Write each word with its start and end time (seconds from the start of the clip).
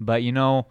But 0.00 0.22
you 0.22 0.32
know, 0.32 0.66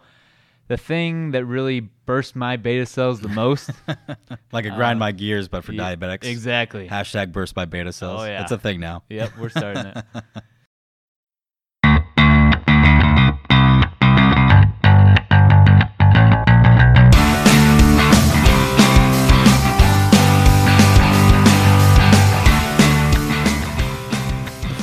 the 0.68 0.76
thing 0.76 1.30
that 1.32 1.44
really 1.44 1.80
burst 1.80 2.36
my 2.36 2.56
beta 2.56 2.86
cells 2.86 3.20
the 3.20 3.28
most, 3.28 3.70
like 4.52 4.64
a 4.66 4.70
grind 4.70 4.96
Uh, 4.98 5.00
my 5.00 5.12
gears, 5.12 5.48
but 5.48 5.64
for 5.64 5.72
yeah, 5.72 5.94
diabetics. 5.94 6.24
exactly. 6.24 6.88
Hashtag 6.88 7.32
burst 7.32 7.56
my 7.56 7.64
beta 7.64 7.92
cells. 7.92 8.22
Oh, 8.22 8.24
yeah. 8.24 8.42
It's 8.42 8.52
a 8.52 8.58
thing 8.58 8.80
now. 8.80 9.02
Yep, 9.08 9.32
we're 9.38 9.48
starting 9.48 9.86
it. 9.86 10.04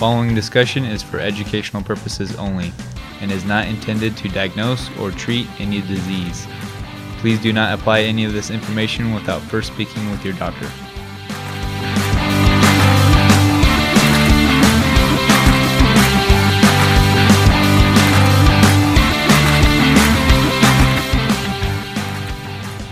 following 0.05 0.35
discussion 0.35 0.85
is 0.85 1.01
for 1.01 1.17
educational 1.17 1.81
purposes 1.81 2.35
only 2.35 2.71
and 3.21 3.31
is 3.31 3.43
not 3.43 3.65
intended 3.65 4.15
to 4.15 4.29
diagnose 4.29 4.95
or 4.99 5.09
treat 5.09 5.47
any 5.59 5.81
disease. 5.81 6.45
Please 7.17 7.41
do 7.41 7.51
not 7.51 7.73
apply 7.73 8.01
any 8.01 8.23
of 8.23 8.31
this 8.31 8.51
information 8.51 9.15
without 9.15 9.41
first 9.41 9.73
speaking 9.73 10.11
with 10.11 10.23
your 10.23 10.35
doctor. 10.35 10.67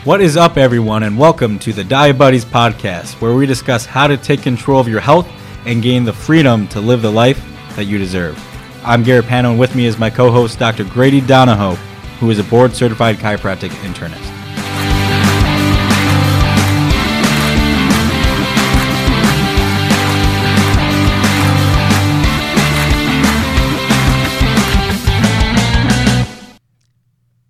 What 0.03 0.19
is 0.19 0.35
up, 0.35 0.57
everyone, 0.57 1.03
and 1.03 1.15
welcome 1.15 1.59
to 1.59 1.73
the 1.73 1.83
Diabuddies 1.83 2.43
podcast, 2.43 3.21
where 3.21 3.35
we 3.35 3.45
discuss 3.45 3.85
how 3.85 4.07
to 4.07 4.17
take 4.17 4.41
control 4.41 4.79
of 4.79 4.87
your 4.87 4.99
health 4.99 5.27
and 5.65 5.81
gain 5.81 6.03
the 6.03 6.13
freedom 6.13 6.67
to 6.69 6.81
live 6.81 7.01
the 7.01 7.11
life 7.11 7.43
that 7.75 7.85
you 7.85 7.97
deserve. 7.97 8.37
I'm 8.85 9.03
Garrett 9.03 9.25
Pano, 9.25 9.51
and 9.51 9.59
with 9.59 9.75
me 9.75 9.85
is 9.85 9.97
my 9.97 10.09
co 10.09 10.31
host, 10.31 10.59
Dr. 10.59 10.83
Grady 10.83 11.21
Donahoe, 11.21 11.75
who 12.19 12.29
is 12.29 12.39
a 12.39 12.43
board 12.43 12.75
certified 12.75 13.17
chiropractic 13.17 13.69
internist. 13.83 14.29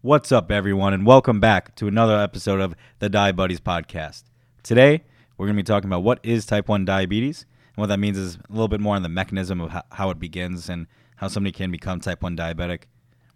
What's 0.02 0.34
up, 0.34 0.52
everyone, 0.52 0.94
and 0.94 1.06
welcome 1.06 1.40
back 1.40 1.76
to 1.76 1.88
another 1.88 2.20
episode 2.20 2.60
of 2.60 2.76
the 3.00 3.10
Diabuddies 3.10 3.62
podcast. 3.62 4.24
Today, 4.62 5.06
we're 5.38 5.48
going 5.48 5.56
to 5.56 5.64
be 5.64 5.66
talking 5.66 5.90
about 5.90 6.04
what 6.04 6.20
is 6.24 6.46
type 6.46 6.68
1 6.68 6.84
diabetes, 6.84 7.46
and 7.76 7.82
what 7.82 7.88
that 7.88 8.00
means 8.00 8.18
is 8.18 8.36
a 8.36 8.52
little 8.52 8.68
bit 8.68 8.80
more 8.80 8.96
on 8.96 9.04
the 9.04 9.10
mechanism 9.10 9.60
of 9.62 9.84
how, 9.92 10.10
it 10.10 10.20
begins 10.20 10.70
and 10.70 10.88
how 11.18 11.28
somebody 11.28 11.52
can 11.52 11.72
become 11.72 12.00
type 12.00 12.22
1 12.22 12.38
diabetic. 12.38 12.84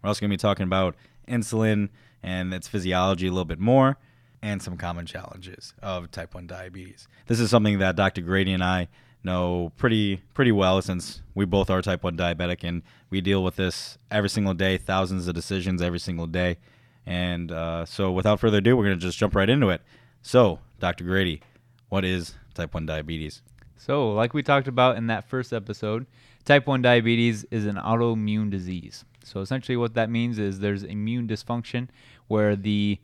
We're 0.02 0.08
also 0.08 0.20
going 0.20 0.30
to 0.30 0.34
be 0.34 0.40
talking 0.40 0.64
about 0.64 0.94
insulin 1.26 1.88
and 2.22 2.54
its 2.54 2.68
physiology 2.68 3.26
a 3.26 3.30
little 3.30 3.44
bit 3.44 3.58
more, 3.58 3.96
and 4.42 4.62
some 4.62 4.76
common 4.76 5.06
challenges 5.06 5.74
of 5.82 6.10
type 6.10 6.34
1 6.34 6.46
diabetes. 6.46 7.08
This 7.26 7.40
is 7.40 7.50
something 7.50 7.78
that 7.80 7.96
Dr. 7.96 8.20
Grady 8.20 8.52
and 8.52 8.62
I 8.62 8.88
know 9.24 9.72
pretty 9.76 10.22
pretty 10.32 10.52
well 10.52 10.80
since 10.80 11.22
we 11.34 11.44
both 11.44 11.70
are 11.70 11.82
type 11.82 12.04
1 12.04 12.16
diabetic 12.16 12.62
and 12.62 12.82
we 13.10 13.20
deal 13.20 13.42
with 13.42 13.56
this 13.56 13.98
every 14.10 14.28
single 14.28 14.54
day 14.54 14.78
thousands 14.78 15.26
of 15.26 15.34
decisions 15.34 15.82
every 15.82 15.98
single 15.98 16.26
day 16.26 16.56
and 17.04 17.50
uh, 17.50 17.84
so 17.84 18.12
without 18.12 18.38
further 18.38 18.58
ado 18.58 18.76
we're 18.76 18.84
going 18.84 18.98
to 18.98 19.04
just 19.04 19.18
jump 19.18 19.34
right 19.34 19.50
into 19.50 19.70
it 19.70 19.82
so 20.22 20.60
dr 20.78 21.02
grady 21.02 21.42
what 21.88 22.04
is 22.04 22.34
type 22.54 22.72
1 22.72 22.86
diabetes 22.86 23.42
So, 23.78 24.12
like 24.12 24.34
we 24.34 24.42
talked 24.42 24.68
about 24.68 24.96
in 24.96 25.06
that 25.06 25.28
first 25.28 25.52
episode, 25.52 26.06
type 26.44 26.66
1 26.66 26.82
diabetes 26.82 27.44
is 27.50 27.64
an 27.64 27.76
autoimmune 27.76 28.50
disease. 28.50 29.04
So, 29.24 29.40
essentially, 29.40 29.76
what 29.76 29.94
that 29.94 30.10
means 30.10 30.38
is 30.38 30.58
there's 30.58 30.82
immune 30.82 31.28
dysfunction 31.28 31.88
where 32.26 32.56
the 32.56 32.98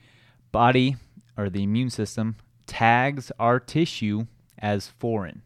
body 0.51 0.97
or 1.37 1.49
the 1.49 1.63
immune 1.63 1.91
system 1.91 2.37
tags 2.67 3.31
our 3.39 3.61
tissue 3.61 4.27
as 4.59 4.89
foreign. 4.89 5.43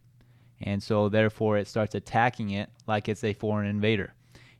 And 0.63 0.83
so, 0.83 1.11
therefore, 1.11 1.59
it 1.59 1.69
starts 1.69 1.95
attacking 1.95 2.51
it 2.51 2.71
like 2.87 3.09
it's 3.09 3.23
a 3.23 3.35
foreign 3.35 3.67
invader. 3.67 4.15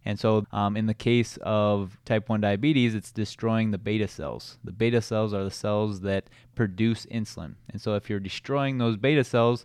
And 0.05 0.21
so, 0.21 0.47
um, 0.53 0.77
in 0.77 0.87
the 0.87 0.95
case 0.95 1.39
of 1.43 1.99
type 2.05 2.29
1 2.29 2.43
diabetes, 2.43 2.95
it's 2.95 3.11
destroying 3.11 3.71
the 3.71 3.79
beta 3.79 4.07
cells. 4.07 4.59
The 4.65 4.73
beta 4.73 5.01
cells 5.01 5.33
are 5.33 5.45
the 5.45 5.51
cells 5.51 6.03
that 6.03 6.29
produce 6.55 7.07
insulin. 7.07 7.55
And 7.71 7.81
so, 7.81 7.95
if 7.95 8.11
you're 8.11 8.21
destroying 8.21 8.77
those 8.77 8.97
beta 8.97 9.25
cells, 9.25 9.65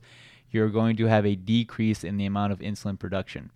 you're 0.53 0.69
going 0.69 0.95
to 0.97 1.05
have 1.07 1.25
a 1.25 1.35
decrease 1.35 2.03
in 2.03 2.17
the 2.17 2.25
amount 2.25 2.53
of 2.53 2.59
insulin 2.59 2.97
production. 2.97 3.51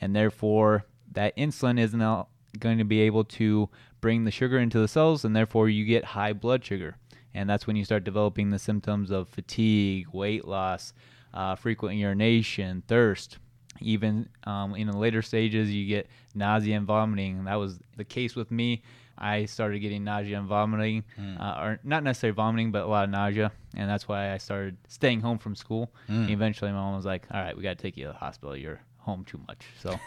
And 0.00 0.14
therefore, 0.14 0.84
that 1.12 1.36
insulin 1.36 1.78
isn't 1.80 2.26
going 2.58 2.78
to 2.78 2.84
be 2.84 3.00
able 3.00 3.24
to 3.24 3.68
bring 4.00 4.24
the 4.24 4.30
sugar 4.30 4.58
into 4.58 4.78
the 4.78 4.88
cells, 4.88 5.24
and 5.24 5.34
therefore, 5.34 5.68
you 5.68 5.84
get 5.84 6.04
high 6.04 6.32
blood 6.32 6.64
sugar. 6.64 6.96
And 7.34 7.48
that's 7.48 7.66
when 7.66 7.76
you 7.76 7.84
start 7.84 8.04
developing 8.04 8.50
the 8.50 8.58
symptoms 8.58 9.10
of 9.10 9.28
fatigue, 9.28 10.08
weight 10.12 10.44
loss, 10.46 10.92
uh, 11.32 11.54
frequent 11.54 11.96
urination, 11.96 12.82
thirst. 12.86 13.38
Even 13.80 14.28
um, 14.44 14.74
in 14.74 14.86
the 14.86 14.96
later 14.96 15.22
stages, 15.22 15.70
you 15.70 15.86
get 15.86 16.08
nausea 16.34 16.76
and 16.76 16.86
vomiting. 16.86 17.38
And 17.38 17.46
that 17.46 17.54
was 17.54 17.80
the 17.96 18.04
case 18.04 18.36
with 18.36 18.50
me. 18.50 18.82
I 19.18 19.44
started 19.46 19.78
getting 19.80 20.04
nausea 20.04 20.38
and 20.38 20.48
vomiting, 20.48 21.04
uh, 21.38 21.60
or 21.60 21.80
not 21.84 22.02
necessarily 22.02 22.34
vomiting, 22.34 22.72
but 22.72 22.82
a 22.82 22.86
lot 22.86 23.04
of 23.04 23.10
nausea, 23.10 23.52
and 23.76 23.88
that's 23.88 24.08
why 24.08 24.32
I 24.32 24.38
started 24.38 24.76
staying 24.88 25.20
home 25.20 25.38
from 25.38 25.54
school. 25.56 25.90
Eventually, 26.30 26.70
my 26.72 26.78
mom 26.78 26.96
was 26.96 27.04
like, 27.04 27.26
"All 27.30 27.40
right, 27.40 27.56
we 27.56 27.62
got 27.62 27.76
to 27.78 27.82
take 27.82 27.96
you 27.96 28.06
to 28.06 28.12
the 28.12 28.18
hospital. 28.18 28.56
You're 28.56 28.80
home 28.98 29.24
too 29.24 29.40
much." 29.48 29.66
So, 29.80 29.98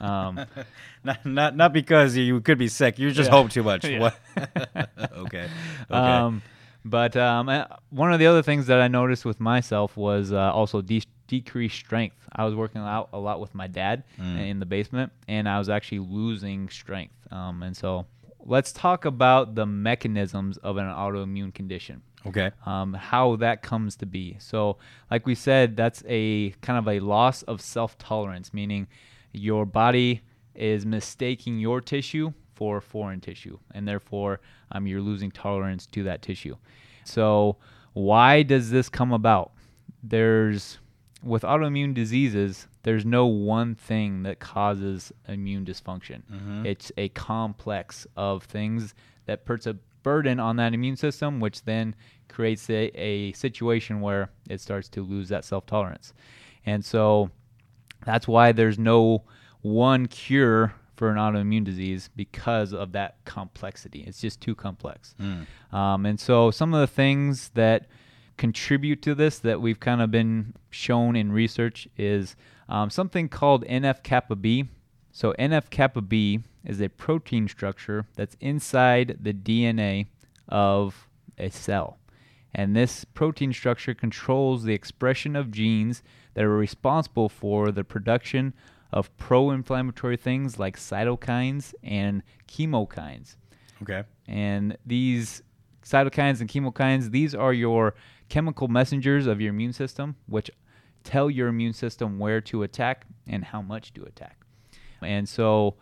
um, 0.00 0.46
not 1.04 1.24
not 1.26 1.56
not 1.56 1.72
because 1.72 2.16
you 2.16 2.40
could 2.40 2.58
be 2.58 2.68
sick 2.68 2.98
You're 2.98 3.10
just 3.10 3.30
Yeah. 3.30 3.36
hope 3.36 3.50
too 3.50 3.62
much 3.62 3.84
okay 5.16 5.48
okay 5.90 6.16
Um, 6.16 6.42
but 6.84 7.16
um, 7.16 7.46
one 7.90 8.12
of 8.12 8.18
the 8.18 8.26
other 8.26 8.42
things 8.42 8.66
that 8.66 8.80
I 8.80 8.88
noticed 8.88 9.24
with 9.24 9.38
myself 9.38 9.96
was 9.96 10.32
uh, 10.32 10.52
also 10.52 10.82
de- 10.82 11.02
decreased 11.28 11.76
strength. 11.76 12.16
I 12.34 12.44
was 12.44 12.54
working 12.56 12.80
out 12.80 13.08
a 13.12 13.18
lot 13.18 13.38
with 13.40 13.54
my 13.54 13.66
dad 13.68 14.02
in 14.18 14.58
the 14.58 14.66
basement, 14.66 15.12
and 15.28 15.48
I 15.48 15.58
was 15.58 15.68
actually 15.68 16.00
losing 16.00 16.68
strength. 16.70 17.14
Um, 17.30 17.62
and 17.62 17.76
so, 17.76 18.06
let's 18.44 18.72
talk 18.72 19.04
about 19.04 19.54
the 19.54 19.66
mechanisms 19.66 20.58
of 20.58 20.76
an 20.76 20.86
autoimmune 20.86 21.54
condition. 21.54 22.02
okay 22.26 22.50
um, 22.66 22.94
how 22.94 23.36
that 23.36 23.62
comes 23.62 23.96
to 23.96 24.06
be. 24.06 24.36
So, 24.38 24.78
like 25.10 25.26
we 25.26 25.34
said, 25.34 25.76
that's 25.76 26.02
a 26.06 26.50
kind 26.60 26.78
of 26.78 26.88
a 26.88 27.00
loss 27.00 27.42
of 27.42 27.60
self 27.60 27.98
tolerance, 27.98 28.52
meaning 28.52 28.86
your 29.32 29.64
body 29.66 30.22
is 30.54 30.84
mistaking 30.84 31.58
your 31.58 31.80
tissue 31.80 32.32
for 32.54 32.80
foreign 32.80 33.20
tissue, 33.20 33.58
and 33.72 33.88
therefore 33.88 34.40
um, 34.72 34.86
you're 34.86 35.00
losing 35.00 35.30
tolerance 35.30 35.86
to 35.86 36.02
that 36.04 36.22
tissue. 36.22 36.56
So, 37.04 37.56
why 37.94 38.42
does 38.42 38.70
this 38.70 38.88
come 38.88 39.12
about? 39.12 39.52
There's 40.02 40.78
with 41.22 41.42
autoimmune 41.42 41.94
diseases, 41.94 42.66
there's 42.82 43.04
no 43.04 43.26
one 43.26 43.74
thing 43.74 44.22
that 44.24 44.40
causes 44.40 45.12
immune 45.28 45.64
dysfunction. 45.64 46.22
It's 46.66 46.90
a 46.96 47.08
complex 47.10 48.06
of 48.16 48.44
things 48.44 48.94
that 49.26 49.44
puts 49.44 49.66
a 49.66 49.74
burden 50.02 50.40
on 50.40 50.56
that 50.56 50.74
immune 50.74 50.96
system, 50.96 51.38
which 51.40 51.62
then 51.64 51.94
creates 52.28 52.68
a, 52.70 52.90
a 52.98 53.32
situation 53.32 54.00
where 54.00 54.30
it 54.50 54.60
starts 54.60 54.88
to 54.90 55.02
lose 55.02 55.28
that 55.28 55.44
self 55.44 55.66
tolerance. 55.66 56.12
And 56.66 56.84
so 56.84 57.30
that's 58.04 58.26
why 58.26 58.52
there's 58.52 58.78
no 58.78 59.22
one 59.60 60.06
cure 60.06 60.74
for 60.96 61.08
an 61.10 61.16
autoimmune 61.16 61.64
disease 61.64 62.10
because 62.16 62.72
of 62.72 62.92
that 62.92 63.16
complexity. 63.24 64.04
It's 64.06 64.20
just 64.20 64.40
too 64.40 64.54
complex. 64.54 65.14
Um, 65.72 66.04
and 66.06 66.18
so 66.18 66.50
some 66.50 66.74
of 66.74 66.80
the 66.80 66.86
things 66.86 67.50
that 67.54 67.86
contribute 68.42 69.00
to 69.00 69.14
this 69.14 69.38
that 69.38 69.60
we've 69.60 69.78
kind 69.78 70.02
of 70.02 70.10
been 70.10 70.52
shown 70.68 71.14
in 71.14 71.30
research 71.30 71.86
is 71.96 72.34
um, 72.68 72.90
something 72.90 73.28
called 73.28 73.64
NF 73.66 74.02
kappa 74.02 74.34
B. 74.34 74.68
So 75.12 75.32
NF 75.38 75.70
kappa 75.70 76.00
B 76.00 76.40
is 76.64 76.80
a 76.80 76.88
protein 76.88 77.46
structure 77.46 78.04
that's 78.16 78.36
inside 78.40 79.18
the 79.20 79.32
DNA 79.32 80.08
of 80.48 81.06
a 81.38 81.50
cell. 81.50 81.98
And 82.52 82.74
this 82.74 83.04
protein 83.04 83.52
structure 83.52 83.94
controls 83.94 84.64
the 84.64 84.74
expression 84.74 85.36
of 85.36 85.52
genes 85.52 86.02
that 86.34 86.42
are 86.42 86.56
responsible 86.56 87.28
for 87.28 87.70
the 87.70 87.84
production 87.84 88.54
of 88.90 89.16
pro 89.18 89.52
inflammatory 89.52 90.16
things 90.16 90.58
like 90.58 90.76
cytokines 90.76 91.74
and 91.84 92.24
chemokines. 92.48 93.36
okay 93.82 94.02
And 94.26 94.76
these 94.84 95.44
cytokines 95.84 96.40
and 96.40 96.48
chemokines, 96.48 97.12
these 97.12 97.36
are 97.36 97.52
your 97.52 97.94
chemical 98.32 98.66
messengers 98.66 99.26
of 99.26 99.42
your 99.42 99.50
immune 99.50 99.74
system, 99.74 100.16
which 100.26 100.50
tell 101.04 101.28
your 101.28 101.48
immune 101.48 101.74
system 101.74 102.18
where 102.18 102.40
to 102.40 102.62
attack 102.62 103.04
and 103.26 103.44
how 103.44 103.60
much 103.60 103.92
to 103.92 104.02
attack. 104.04 104.38
And 105.02 105.28
so, 105.28 105.74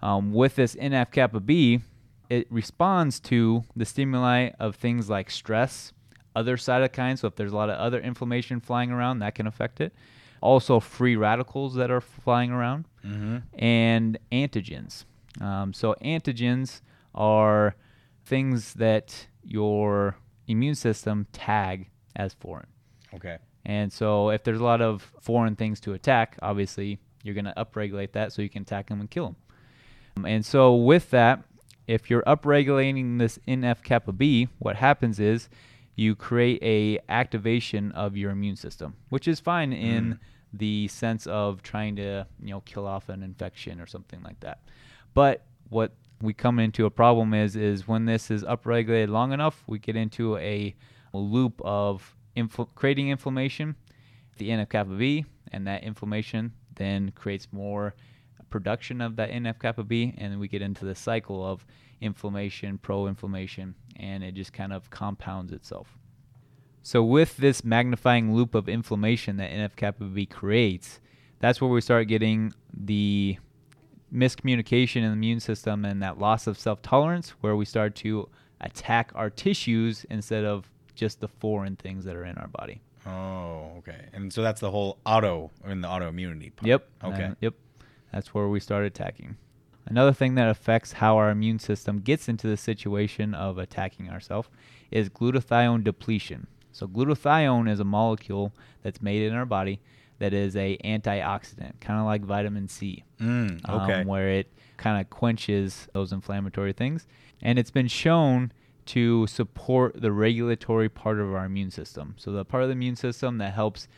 um, 0.00 0.32
with 0.32 0.56
this 0.56 0.74
NF 0.76 1.10
kappa 1.10 1.40
B, 1.40 1.80
it 2.30 2.46
responds 2.50 3.20
to 3.20 3.64
the 3.76 3.84
stimuli 3.84 4.48
of 4.58 4.76
things 4.76 5.10
like 5.10 5.30
stress, 5.30 5.92
other 6.34 6.56
cytokines. 6.56 7.18
So, 7.18 7.28
if 7.28 7.36
there's 7.36 7.52
a 7.52 7.56
lot 7.56 7.68
of 7.68 7.76
other 7.76 8.00
inflammation 8.00 8.60
flying 8.60 8.90
around, 8.90 9.18
that 9.18 9.34
can 9.34 9.46
affect 9.46 9.78
it. 9.82 9.92
Also, 10.40 10.80
free 10.80 11.16
radicals 11.16 11.74
that 11.74 11.90
are 11.90 12.00
flying 12.00 12.50
around, 12.50 12.86
and 13.58 14.18
antigens. 14.32 15.04
Um, 15.38 15.74
so, 15.74 15.94
antigens 16.02 16.80
are 17.14 17.74
things 18.24 18.72
that 18.74 19.26
your 19.44 20.16
immune 20.50 20.74
system 20.74 21.26
tag 21.32 21.88
as 22.16 22.34
foreign. 22.34 22.66
Okay. 23.14 23.38
And 23.64 23.92
so 23.92 24.30
if 24.30 24.42
there's 24.44 24.60
a 24.60 24.64
lot 24.64 24.80
of 24.80 25.02
foreign 25.20 25.54
things 25.56 25.80
to 25.80 25.92
attack, 25.92 26.36
obviously 26.42 26.98
you're 27.22 27.34
going 27.34 27.44
to 27.44 27.54
upregulate 27.56 28.12
that 28.12 28.32
so 28.32 28.40
you 28.42 28.48
can 28.48 28.62
attack 28.62 28.88
them 28.88 29.00
and 29.00 29.10
kill 29.10 29.26
them. 29.26 29.36
Um, 30.16 30.24
and 30.24 30.44
so 30.44 30.74
with 30.74 31.10
that, 31.10 31.42
if 31.86 32.08
you're 32.08 32.22
upregulating 32.22 33.18
this 33.18 33.38
NF 33.46 33.82
kappa 33.82 34.12
B, 34.12 34.48
what 34.58 34.76
happens 34.76 35.20
is 35.20 35.48
you 35.96 36.14
create 36.14 36.62
a 36.62 36.98
activation 37.12 37.92
of 37.92 38.16
your 38.16 38.30
immune 38.30 38.56
system, 38.56 38.94
which 39.10 39.28
is 39.28 39.40
fine 39.40 39.72
in 39.72 40.14
Mm. 40.14 40.18
the 40.52 40.88
sense 40.88 41.26
of 41.26 41.62
trying 41.62 41.96
to, 41.96 42.26
you 42.42 42.50
know, 42.50 42.60
kill 42.62 42.86
off 42.86 43.08
an 43.08 43.22
infection 43.22 43.80
or 43.80 43.86
something 43.86 44.22
like 44.22 44.40
that. 44.40 44.60
But 45.14 45.44
what 45.68 45.92
we 46.22 46.34
come 46.34 46.58
into 46.58 46.86
a 46.86 46.90
problem 46.90 47.32
is 47.34 47.56
is 47.56 47.88
when 47.88 48.04
this 48.04 48.30
is 48.30 48.44
upregulated 48.44 49.08
long 49.08 49.32
enough, 49.32 49.62
we 49.66 49.78
get 49.78 49.96
into 49.96 50.36
a 50.36 50.74
loop 51.12 51.60
of 51.64 52.14
creating 52.74 53.08
inflammation, 53.08 53.74
the 54.38 54.50
NF 54.50 54.68
kappa 54.68 54.90
B, 54.90 55.24
and 55.52 55.66
that 55.66 55.82
inflammation 55.82 56.52
then 56.76 57.10
creates 57.12 57.48
more 57.52 57.94
production 58.50 59.00
of 59.00 59.16
that 59.16 59.30
NF 59.30 59.60
kappa 59.60 59.84
B, 59.84 60.14
and 60.18 60.40
we 60.40 60.48
get 60.48 60.62
into 60.62 60.84
the 60.84 60.94
cycle 60.94 61.44
of 61.46 61.64
inflammation, 62.00 62.78
pro-inflammation, 62.78 63.74
and 63.96 64.24
it 64.24 64.34
just 64.34 64.52
kind 64.52 64.72
of 64.72 64.90
compounds 64.90 65.52
itself. 65.52 65.96
So 66.82 67.02
with 67.02 67.36
this 67.36 67.62
magnifying 67.62 68.34
loop 68.34 68.54
of 68.54 68.68
inflammation 68.68 69.36
that 69.36 69.50
NF 69.50 69.76
kappa 69.76 70.04
B 70.04 70.26
creates, 70.26 71.00
that's 71.38 71.60
where 71.60 71.70
we 71.70 71.80
start 71.80 72.08
getting 72.08 72.52
the 72.72 73.38
miscommunication 74.12 74.96
in 74.96 75.06
the 75.06 75.12
immune 75.12 75.40
system 75.40 75.84
and 75.84 76.02
that 76.02 76.18
loss 76.18 76.46
of 76.46 76.58
self-tolerance 76.58 77.30
where 77.40 77.56
we 77.56 77.64
start 77.64 77.94
to 77.96 78.28
attack 78.60 79.12
our 79.14 79.30
tissues 79.30 80.04
instead 80.10 80.44
of 80.44 80.70
just 80.94 81.20
the 81.20 81.28
foreign 81.28 81.76
things 81.76 82.04
that 82.04 82.16
are 82.16 82.24
in 82.24 82.36
our 82.38 82.48
body. 82.48 82.80
Oh, 83.06 83.72
okay. 83.78 84.06
And 84.12 84.32
so 84.32 84.42
that's 84.42 84.60
the 84.60 84.70
whole 84.70 84.98
auto 85.06 85.50
in 85.66 85.80
the 85.80 85.88
autoimmunity. 85.88 86.54
Part. 86.54 86.66
Yep. 86.66 86.88
Okay. 87.04 87.24
Uh, 87.24 87.34
yep. 87.40 87.54
That's 88.12 88.34
where 88.34 88.48
we 88.48 88.60
start 88.60 88.84
attacking. 88.84 89.36
Another 89.86 90.12
thing 90.12 90.34
that 90.34 90.48
affects 90.48 90.92
how 90.92 91.16
our 91.16 91.30
immune 91.30 91.58
system 91.58 92.00
gets 92.00 92.28
into 92.28 92.46
the 92.46 92.56
situation 92.56 93.34
of 93.34 93.58
attacking 93.58 94.10
ourselves 94.10 94.48
is 94.90 95.08
glutathione 95.08 95.82
depletion. 95.82 96.46
So 96.72 96.86
glutathione 96.86 97.70
is 97.70 97.80
a 97.80 97.84
molecule 97.84 98.52
that's 98.82 99.00
made 99.00 99.22
in 99.22 99.34
our 99.34 99.46
body 99.46 99.80
that 100.20 100.32
is 100.32 100.54
a 100.56 100.78
antioxidant, 100.84 101.80
kind 101.80 101.98
of 101.98 102.06
like 102.06 102.22
vitamin 102.24 102.68
C. 102.68 103.02
Mm, 103.20 103.68
um, 103.68 104.06
where 104.06 104.28
it 104.30 104.46
kind 104.76 105.00
of 105.00 105.10
quenches 105.10 105.88
those 105.92 106.12
inflammatory 106.12 106.72
things. 106.72 107.06
And 107.42 107.58
it's 107.58 107.70
been 107.70 107.88
shown 107.88 108.52
to 108.86 109.26
support 109.26 110.00
the 110.00 110.12
regulatory 110.12 110.88
part 110.88 111.18
of 111.20 111.34
our 111.34 111.44
immune 111.44 111.70
system. 111.70 112.14
So, 112.18 112.32
the 112.32 112.44
part 112.44 112.62
of 112.62 112.68
the 112.68 112.72
immune 112.72 112.96
system 112.96 113.38
that 113.38 113.52
helps 113.54 113.88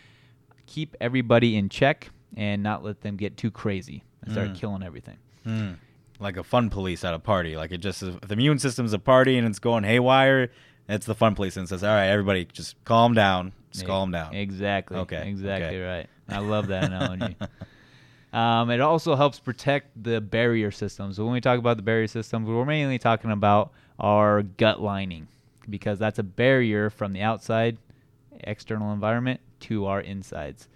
keep 0.66 0.96
everybody 1.00 1.56
in 1.56 1.68
check 1.68 2.10
and 2.36 2.62
not 2.62 2.82
let 2.84 3.02
them 3.02 3.16
get 3.16 3.36
too 3.36 3.50
crazy 3.50 4.02
and 4.22 4.32
start 4.32 4.50
Mm. 4.52 4.56
killing 4.56 4.82
everything. 4.82 5.18
Mm. 5.46 5.76
Like 6.18 6.36
a 6.36 6.44
fun 6.44 6.70
police 6.70 7.04
at 7.04 7.14
a 7.14 7.18
party. 7.18 7.56
Like 7.56 7.72
it 7.72 7.78
just 7.78 8.02
if 8.02 8.20
the 8.20 8.32
immune 8.34 8.58
system's 8.58 8.92
a 8.92 8.98
party 8.98 9.36
and 9.38 9.46
it's 9.46 9.58
going 9.58 9.84
haywire, 9.84 10.50
it's 10.88 11.06
the 11.06 11.14
fun 11.14 11.34
police 11.34 11.56
and 11.56 11.68
says, 11.68 11.82
"All 11.82 11.90
right, 11.94 12.06
everybody, 12.08 12.44
just 12.44 12.76
calm 12.84 13.14
down. 13.14 13.52
Just 13.72 13.84
E- 13.84 13.86
calm 13.86 14.10
down." 14.12 14.34
Exactly. 14.34 14.98
Okay, 14.98 15.28
Exactly 15.28 15.68
okay. 15.78 15.80
right. 15.80 16.06
I 16.28 16.38
love 16.38 16.68
that 16.68 16.84
analogy. 16.84 17.36
Um, 18.32 18.70
it 18.70 18.80
also 18.80 19.14
helps 19.14 19.38
protect 19.38 20.02
the 20.02 20.20
barrier 20.20 20.70
system. 20.70 21.12
So 21.12 21.24
when 21.24 21.34
we 21.34 21.40
talk 21.40 21.58
about 21.58 21.76
the 21.76 21.82
barrier 21.82 22.06
system, 22.06 22.46
we're 22.46 22.64
mainly 22.64 22.98
talking 22.98 23.30
about 23.30 23.72
our 23.98 24.42
gut 24.42 24.80
lining 24.80 25.28
because 25.68 25.98
that's 25.98 26.18
a 26.18 26.22
barrier 26.22 26.88
from 26.88 27.12
the 27.12 27.20
outside 27.20 27.76
external 28.40 28.92
environment 28.92 29.40
to 29.60 29.86
our 29.86 30.00
insides. 30.00 30.68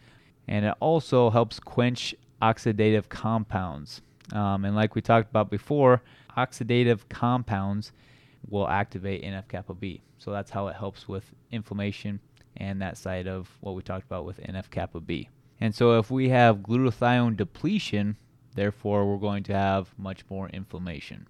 And 0.47 0.67
it 0.67 0.75
also 0.81 1.31
helps 1.31 1.59
quench 1.59 2.15
oxidative 2.43 3.09
compounds. 3.09 4.03
Um, 4.33 4.65
and 4.65 4.77
like 4.77 4.95
we 4.95 5.01
talked 5.01 5.31
about 5.31 5.51
before, 5.51 6.03
oxidative 6.37 7.09
compounds 7.09 7.93
will 8.49 8.69
activate 8.69 9.25
NF 9.25 9.49
kappa 9.49 9.73
B. 9.75 10.03
So 10.19 10.31
that's 10.31 10.51
how 10.51 10.69
it 10.69 10.77
helps 10.77 11.09
with 11.09 11.25
inflammation 11.51 12.21
and 12.59 12.81
that 12.83 12.99
side 12.99 13.27
of 13.27 13.49
what 13.61 13.75
we 13.75 13.83
talked 13.83 14.05
about 14.05 14.27
with 14.27 14.41
NF 14.41 14.71
kappa 14.71 15.01
B. 15.01 15.31
And 15.61 15.75
so 15.75 15.99
if 15.99 16.11
we 16.11 16.29
have 16.29 16.59
glutathione 16.59 17.37
depletion, 17.37 18.17
therefore 18.55 19.07
we're 19.11 19.19
going 19.21 19.43
to 19.45 19.55
have 19.55 19.95
much 19.99 20.25
more 20.29 20.49
inflammation. 20.51 21.27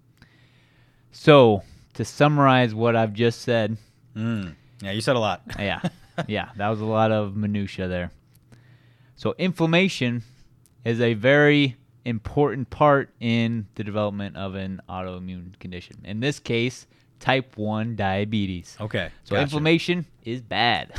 So 1.12 1.62
to 1.94 2.04
summarize 2.04 2.74
what 2.74 2.96
I've 2.96 3.12
just 3.12 3.42
said, 3.42 3.76
Mm. 4.14 4.54
Yeah, 4.80 4.92
you 4.92 5.02
said 5.02 5.16
a 5.16 5.18
lot. 5.18 5.42
yeah, 5.58 5.80
yeah, 6.26 6.48
that 6.56 6.68
was 6.68 6.80
a 6.80 6.84
lot 6.86 7.12
of 7.12 7.36
minutia 7.36 7.86
there. 7.86 8.10
So 9.14 9.34
inflammation 9.38 10.22
is 10.84 11.00
a 11.00 11.14
very 11.14 11.76
important 12.06 12.70
part 12.70 13.10
in 13.20 13.66
the 13.74 13.84
development 13.84 14.36
of 14.36 14.54
an 14.54 14.80
autoimmune 14.88 15.58
condition. 15.58 15.96
In 16.04 16.20
this 16.20 16.38
case, 16.38 16.86
type 17.20 17.56
1 17.56 17.96
diabetes. 17.96 18.76
Okay. 18.80 19.10
So 19.24 19.34
gotcha. 19.34 19.42
inflammation 19.42 20.06
is 20.24 20.40
bad. 20.40 20.92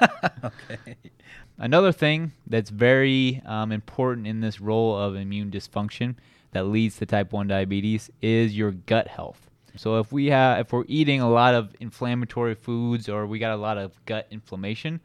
okay. 0.44 0.96
Another 1.58 1.92
thing 1.92 2.32
that's 2.46 2.70
very 2.70 3.40
um, 3.46 3.70
important 3.70 4.26
in 4.26 4.40
this 4.40 4.60
role 4.60 4.96
of 4.98 5.14
immune 5.14 5.50
dysfunction 5.50 6.16
that 6.52 6.64
leads 6.66 6.96
to 6.96 7.06
type 7.06 7.32
1 7.32 7.46
diabetes 7.46 8.10
is 8.20 8.56
your 8.56 8.72
gut 8.72 9.08
health. 9.08 9.48
So 9.76 9.98
if 9.98 10.12
we 10.12 10.26
have 10.26 10.60
if 10.60 10.72
we're 10.72 10.84
eating 10.86 11.20
a 11.20 11.28
lot 11.28 11.54
of 11.54 11.74
inflammatory 11.80 12.54
foods 12.54 13.08
or 13.08 13.26
we 13.26 13.40
got 13.40 13.52
a 13.52 13.56
lot 13.56 13.76
of 13.76 13.92
gut 14.06 14.26
inflammation, 14.30 15.00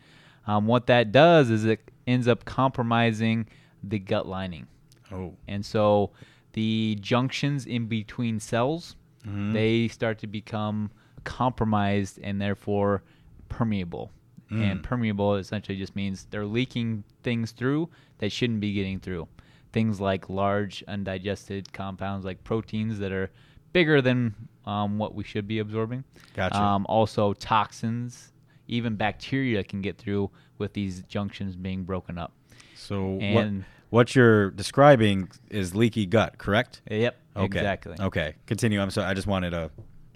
um, 0.45 0.67
what 0.67 0.85
that 0.87 1.11
does 1.11 1.49
is 1.49 1.65
it 1.65 1.79
ends 2.05 2.27
up 2.27 2.45
compromising 2.45 3.47
the 3.83 3.97
gut 3.97 4.27
lining. 4.27 4.67
Oh. 5.11 5.33
And 5.47 5.65
so 5.65 6.11
the 6.53 6.97
junctions 7.01 7.65
in 7.65 7.87
between 7.87 8.39
cells, 8.39 8.95
Mhm. 9.27 9.53
they 9.53 9.87
start 9.87 10.19
to 10.19 10.27
become 10.27 10.91
compromised 11.23 12.19
and 12.23 12.39
therefore 12.39 13.01
permeable. 13.49 14.11
And 14.51 14.79
Mm. 14.79 14.83
permeable 14.83 15.35
essentially 15.35 15.77
just 15.77 15.95
means 15.95 16.25
they're 16.31 16.45
leaking 16.45 17.03
things 17.21 17.51
through 17.51 17.89
that 18.17 18.31
shouldn't 18.31 18.59
be 18.59 18.73
getting 18.73 18.99
through. 18.99 19.27
Things 19.71 20.01
like 20.01 20.27
large 20.29 20.83
undigested 20.87 21.71
compounds 21.71 22.25
like 22.25 22.43
proteins 22.43 22.97
that 22.99 23.11
are 23.11 23.29
bigger 23.73 24.01
than 24.01 24.33
um, 24.65 24.97
what 24.97 25.13
we 25.13 25.23
should 25.23 25.47
be 25.47 25.59
absorbing. 25.59 26.03
Gotcha. 26.33 26.59
Um, 26.59 26.85
also 26.89 27.33
toxins, 27.33 28.31
even 28.67 28.95
bacteria 28.95 29.63
can 29.63 29.81
get 29.81 29.97
through 29.97 30.31
with 30.57 30.73
these 30.73 31.03
junctions 31.03 31.55
being 31.55 31.83
broken 31.83 32.17
up. 32.17 32.33
So 32.75 33.19
what 33.31 33.47
what 33.91 34.15
you're 34.15 34.49
describing 34.51 35.29
is 35.49 35.75
leaky 35.75 36.05
gut, 36.05 36.37
correct? 36.37 36.81
yep, 36.89 37.19
Okay. 37.35 37.45
exactly. 37.45 37.95
Okay. 37.99 38.35
Continue. 38.47 38.81
I'm 38.81 38.89
sorry. 38.91 39.07
I 39.07 39.13
just 39.13 39.27
wanted 39.27 39.51
to. 39.51 39.69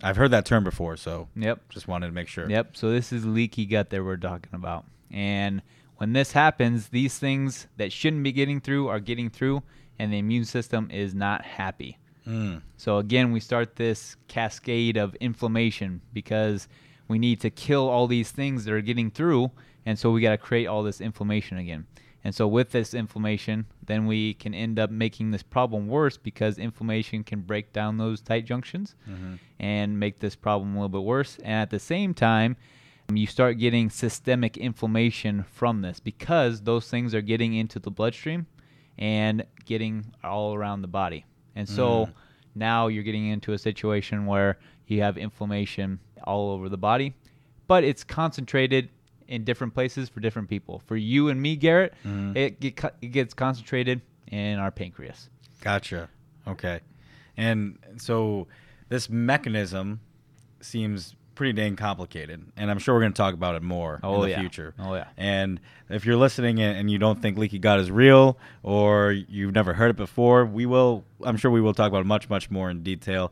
I've 0.04 0.18
heard 0.18 0.32
that 0.32 0.46
term 0.46 0.64
before, 0.64 0.98
so 0.98 1.30
Yep. 1.36 1.70
just 1.70 1.88
wanted 1.88 2.08
to 2.08 2.14
make 2.14 2.28
sure. 2.28 2.50
Yep. 2.50 2.76
So 2.76 2.92
this 2.92 3.12
is 3.14 3.26
leaky 3.26 3.66
gut 3.66 3.90
that 3.90 4.04
we're 4.04 4.18
talking 4.18 4.54
about. 4.54 4.86
And 5.10 5.62
when 5.98 6.14
this 6.14 6.34
happens, 6.34 6.90
these 6.90 7.18
things 7.18 7.68
that 7.78 7.92
shouldn't 7.94 8.24
be 8.24 8.32
getting 8.32 8.60
through 8.60 8.90
are 8.90 9.00
getting 9.00 9.30
through, 9.30 9.64
and 9.98 10.12
the 10.12 10.18
immune 10.18 10.46
system 10.46 10.90
is 10.92 11.16
not 11.16 11.44
happy. 11.46 11.98
Mm. 12.28 12.62
So 12.78 12.98
again, 12.98 13.32
we 13.32 13.40
start 13.40 13.76
this 13.76 14.16
cascade 14.28 14.98
of 14.98 15.16
inflammation 15.16 16.02
because 16.14 16.68
we 17.08 17.20
need 17.20 17.40
to 17.42 17.50
kill 17.50 17.88
all 17.90 18.08
these 18.08 18.32
things 18.32 18.66
that 18.66 18.74
are 18.74 18.82
getting 18.82 19.12
through, 19.12 19.52
and 19.86 19.98
so 19.98 20.12
we 20.12 20.22
got 20.22 20.32
to 20.32 20.38
create 20.38 20.68
all 20.68 20.84
this 20.84 21.00
inflammation 21.02 21.58
again. 21.58 21.86
And 22.24 22.34
so 22.34 22.48
with 22.48 22.72
this 22.72 22.94
inflammation, 22.94 23.66
then 23.86 24.06
we 24.06 24.34
can 24.36 24.54
end 24.54 24.80
up 24.80 24.90
making 24.90 25.32
this 25.32 25.44
problem 25.44 25.88
worse 25.88 26.18
because 26.18 26.58
inflammation 26.58 27.24
can 27.24 27.42
break 27.42 27.74
down 27.74 27.98
those 27.98 28.22
tight 28.22 28.46
junctions 28.46 28.96
Mhm. 29.10 29.40
and 29.60 30.00
make 30.00 30.20
this 30.20 30.36
problem 30.36 30.72
a 30.72 30.76
little 30.76 30.90
bit 30.90 31.04
worse. 31.04 31.38
And 31.40 31.54
at 31.54 31.70
the 31.70 31.80
same 31.80 32.14
time, 32.14 32.56
you 33.14 33.28
start 33.28 33.58
getting 33.58 33.90
systemic 33.90 34.56
inflammation 34.58 35.44
from 35.44 35.82
this 35.82 36.00
because 36.00 36.62
those 36.62 36.90
things 36.90 37.14
are 37.14 37.22
getting 37.22 37.54
into 37.54 37.78
the 37.78 37.92
bloodstream 37.92 38.48
and 38.98 39.46
getting 39.66 40.06
all 40.24 40.54
around 40.56 40.82
the 40.82 40.88
body. 40.88 41.26
And 41.56 41.68
so 41.68 42.06
Mm. 42.06 42.14
now 42.56 42.88
you're 42.88 43.04
getting 43.04 43.28
into 43.28 43.52
a 43.52 43.58
situation 43.58 44.26
where 44.26 44.58
you 44.88 45.02
have 45.02 45.18
inflammation 45.18 46.00
all 46.24 46.52
over 46.52 46.70
the 46.70 46.78
body, 46.78 47.14
but 47.68 47.84
it's 47.84 48.04
concentrated 48.06 48.90
in 49.28 49.44
different 49.44 49.74
places 49.74 50.10
for 50.10 50.20
different 50.20 50.50
people. 50.50 50.82
For 50.86 50.96
you 50.96 51.30
and 51.30 51.42
me, 51.42 51.56
Garrett, 51.56 51.94
Mhm. 52.06 52.36
it, 52.36 52.60
get, 52.60 52.96
it 53.02 53.08
gets 53.08 53.34
concentrated 53.34 54.02
in 54.32 54.60
our 54.60 54.72
pancreas. 54.72 55.30
Gotcha. 55.62 56.10
Okay. 56.48 56.80
And 57.38 57.78
so 57.98 58.48
this 58.90 59.10
mechanism 59.10 60.00
seems 60.62 61.16
pretty 61.36 61.52
dang 61.54 61.76
complicated, 61.76 62.46
and 62.56 62.70
I'm 62.70 62.78
sure 62.78 62.94
we're 62.94 63.02
going 63.02 63.14
to 63.14 63.18
talk 63.18 63.34
about 63.34 63.56
it 63.56 63.64
more 63.64 64.00
Oh, 64.04 64.18
in 64.18 64.22
the 64.22 64.30
yeah. 64.30 64.40
future. 64.40 64.76
Oh, 64.78 64.94
yeah. 64.94 65.08
And 65.18 65.60
if 65.90 66.06
you're 66.06 66.16
listening 66.16 66.60
and 66.62 66.78
and 66.78 66.92
you 66.92 67.00
don't 67.00 67.20
think 67.22 67.38
leaky 67.40 67.58
gut 67.58 67.80
is 67.80 67.90
real, 67.90 68.38
or 68.62 69.12
you've 69.12 69.54
never 69.56 69.74
heard 69.74 69.90
it 69.90 69.96
before, 69.98 70.46
we 70.46 70.66
will. 70.68 71.06
I'm 71.24 71.38
sure 71.38 71.50
we 71.50 71.60
will 71.62 71.74
talk 71.74 71.88
about 71.88 72.02
it 72.02 72.06
much, 72.08 72.30
much 72.30 72.52
more 72.52 72.70
in 72.70 72.84
detail. 72.84 73.32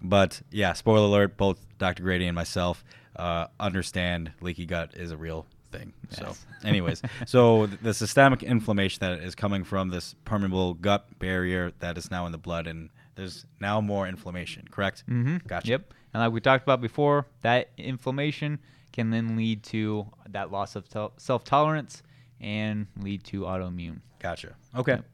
But 0.00 0.40
yeah, 0.52 0.72
spoiler 0.74 1.06
alert: 1.06 1.36
both 1.36 1.66
Dr. 1.78 2.04
Grady 2.04 2.26
and 2.28 2.34
myself 2.36 2.84
uh, 3.16 3.46
understand 3.60 4.32
leaky 4.40 4.66
gut 4.66 4.92
is 4.94 5.10
a 5.10 5.16
real 5.16 5.46
thing. 5.70 5.92
Yes. 6.10 6.18
So, 6.20 6.68
anyways, 6.68 7.02
so 7.26 7.66
the 7.66 7.94
systemic 7.94 8.42
inflammation 8.42 9.00
that 9.00 9.22
is 9.22 9.34
coming 9.34 9.64
from 9.64 9.88
this 9.88 10.14
permeable 10.24 10.74
gut 10.74 11.18
barrier 11.18 11.72
that 11.80 11.98
is 11.98 12.10
now 12.10 12.26
in 12.26 12.32
the 12.32 12.38
blood, 12.38 12.66
and 12.66 12.90
there's 13.14 13.46
now 13.60 13.80
more 13.80 14.06
inflammation. 14.06 14.66
Correct? 14.70 15.04
Mm-hmm. 15.08 15.38
Gotcha. 15.46 15.68
Yep. 15.68 15.94
And 16.14 16.22
like 16.22 16.32
we 16.32 16.40
talked 16.40 16.62
about 16.62 16.80
before, 16.80 17.26
that 17.40 17.70
inflammation 17.76 18.58
can 18.92 19.10
then 19.10 19.36
lead 19.36 19.62
to 19.64 20.06
that 20.28 20.50
loss 20.52 20.76
of 20.76 20.88
tel- 20.88 21.14
self 21.16 21.44
tolerance 21.44 22.02
and 22.40 22.86
lead 23.00 23.24
to 23.24 23.42
autoimmune. 23.42 24.00
Gotcha. 24.18 24.54
Okay. 24.76 24.92
Yep. 24.92 25.04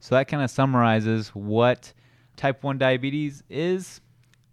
So 0.00 0.14
that 0.16 0.28
kind 0.28 0.42
of 0.42 0.50
summarizes 0.50 1.28
what 1.28 1.92
type 2.36 2.62
1 2.64 2.76
diabetes 2.78 3.42
is, 3.48 4.00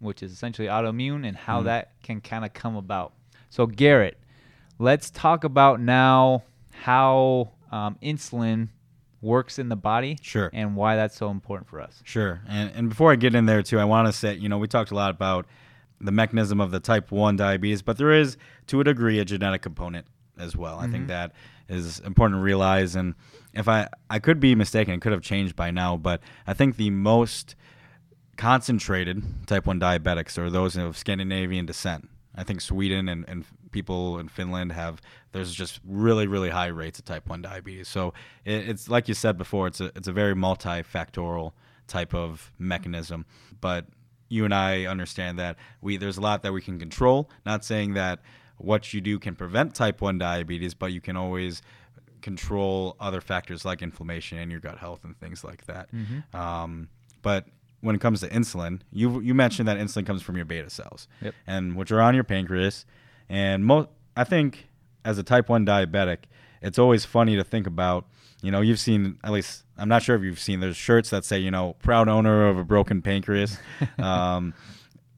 which 0.00 0.22
is 0.22 0.32
essentially 0.32 0.66
autoimmune, 0.68 1.26
and 1.26 1.36
how 1.36 1.60
Mhm. 1.60 1.64
that 1.64 1.92
can 2.02 2.20
kind 2.20 2.44
of 2.44 2.52
come 2.52 2.74
about. 2.76 3.12
So, 3.50 3.66
Garrett, 3.66 4.18
let's 4.78 5.10
talk 5.10 5.44
about 5.44 5.80
now 5.80 6.42
how 6.72 7.52
um, 7.70 7.96
insulin 8.02 8.68
works 9.22 9.58
in 9.58 9.68
the 9.68 9.76
body 9.76 10.18
Sure. 10.22 10.50
and 10.52 10.74
why 10.74 10.96
that's 10.96 11.14
so 11.16 11.30
important 11.30 11.68
for 11.68 11.80
us. 11.80 12.02
Sure. 12.04 12.40
And 12.48 12.70
and 12.74 12.88
before 12.88 13.12
I 13.12 13.16
get 13.16 13.34
in 13.34 13.46
there 13.46 13.62
too, 13.62 13.78
I 13.78 13.84
want 13.84 14.08
to 14.08 14.12
say, 14.12 14.34
you 14.34 14.48
know, 14.48 14.58
we 14.58 14.66
talked 14.66 14.90
a 14.90 14.94
lot 14.94 15.10
about 15.10 15.46
the 16.00 16.10
mechanism 16.10 16.60
of 16.60 16.70
the 16.70 16.80
type 16.80 17.12
1 17.12 17.36
diabetes, 17.36 17.82
but 17.82 17.98
there 17.98 18.10
is 18.12 18.36
to 18.68 18.80
a 18.80 18.84
degree 18.84 19.18
a 19.20 19.24
genetic 19.24 19.60
component 19.62 20.06
as 20.38 20.56
well. 20.56 20.78
I 20.80 20.86
Mhm. 20.86 20.90
think 20.90 21.06
that 21.08 21.32
is 21.68 22.00
important 22.00 22.38
to 22.38 22.42
realize 22.42 22.96
and 22.96 23.14
if 23.52 23.68
I 23.68 23.88
I 24.08 24.18
could 24.18 24.40
be 24.40 24.54
mistaken, 24.54 24.94
it 24.94 25.00
could 25.00 25.12
have 25.12 25.22
changed 25.22 25.54
by 25.54 25.70
now, 25.70 25.96
but 25.96 26.20
I 26.46 26.54
think 26.54 26.76
the 26.76 26.90
most 26.90 27.54
concentrated 28.40 29.22
type 29.46 29.66
1 29.66 29.78
diabetics 29.78 30.38
are 30.38 30.48
those 30.48 30.74
of 30.74 30.96
Scandinavian 30.96 31.66
descent. 31.66 32.08
I 32.34 32.42
think 32.42 32.62
Sweden 32.62 33.06
and, 33.06 33.26
and 33.28 33.44
people 33.70 34.18
in 34.18 34.28
Finland 34.28 34.72
have 34.72 35.02
there's 35.32 35.52
just 35.54 35.78
really 35.84 36.26
really 36.26 36.48
high 36.48 36.68
rates 36.68 36.98
of 36.98 37.04
type 37.04 37.28
1 37.28 37.42
diabetes. 37.42 37.86
So 37.88 38.14
it, 38.46 38.66
it's 38.70 38.88
like 38.88 39.08
you 39.08 39.14
said 39.14 39.36
before, 39.36 39.66
it's 39.66 39.80
a 39.82 39.92
it's 39.94 40.08
a 40.08 40.12
very 40.12 40.34
multifactorial 40.34 41.52
type 41.86 42.14
of 42.14 42.50
mechanism, 42.58 43.26
but 43.60 43.84
you 44.30 44.46
and 44.46 44.54
I 44.54 44.86
understand 44.86 45.38
that 45.38 45.56
we 45.82 45.98
there's 45.98 46.16
a 46.16 46.22
lot 46.22 46.42
that 46.42 46.54
we 46.54 46.62
can 46.62 46.78
control. 46.78 47.28
Not 47.44 47.62
saying 47.62 47.92
that 47.92 48.20
what 48.56 48.94
you 48.94 49.02
do 49.02 49.18
can 49.18 49.34
prevent 49.34 49.74
type 49.74 50.00
1 50.00 50.16
diabetes, 50.16 50.72
but 50.72 50.92
you 50.92 51.02
can 51.02 51.14
always 51.14 51.60
control 52.22 52.96
other 53.00 53.20
factors 53.20 53.66
like 53.66 53.82
inflammation 53.82 54.38
and 54.38 54.50
your 54.50 54.60
gut 54.60 54.78
health 54.78 55.04
and 55.04 55.18
things 55.20 55.44
like 55.44 55.66
that. 55.66 55.92
Mhm. 55.92 56.34
Um, 56.34 56.88
but 57.20 57.44
when 57.80 57.94
it 57.94 58.00
comes 58.00 58.20
to 58.20 58.28
insulin, 58.28 58.80
you 58.92 59.20
you 59.20 59.34
mentioned 59.34 59.66
that 59.68 59.78
insulin 59.78 60.04
comes 60.06 60.22
from 60.22 60.36
your 60.36 60.44
beta 60.44 60.70
cells, 60.70 61.08
Yep. 61.22 61.34
and 61.46 61.76
which 61.76 61.90
are 61.92 62.00
on 62.00 62.14
your 62.14 62.24
pancreas. 62.24 62.84
And 63.28 63.64
mo- 63.64 63.88
I 64.16 64.24
think 64.24 64.68
as 65.04 65.18
a 65.18 65.22
type 65.22 65.48
one 65.48 65.64
diabetic, 65.64 66.18
it's 66.62 66.78
always 66.78 67.04
funny 67.04 67.36
to 67.36 67.44
think 67.44 67.66
about. 67.66 68.06
You 68.42 68.50
know, 68.50 68.62
you've 68.62 68.80
seen 68.80 69.18
at 69.22 69.32
least 69.32 69.64
I'm 69.76 69.88
not 69.88 70.02
sure 70.02 70.16
if 70.16 70.22
you've 70.22 70.40
seen 70.40 70.60
there's 70.60 70.76
shirts 70.76 71.10
that 71.10 71.24
say 71.26 71.38
you 71.38 71.50
know 71.50 71.76
proud 71.82 72.08
owner 72.08 72.48
of 72.48 72.56
a 72.58 72.64
broken 72.64 73.02
pancreas. 73.02 73.58
um, 73.98 74.54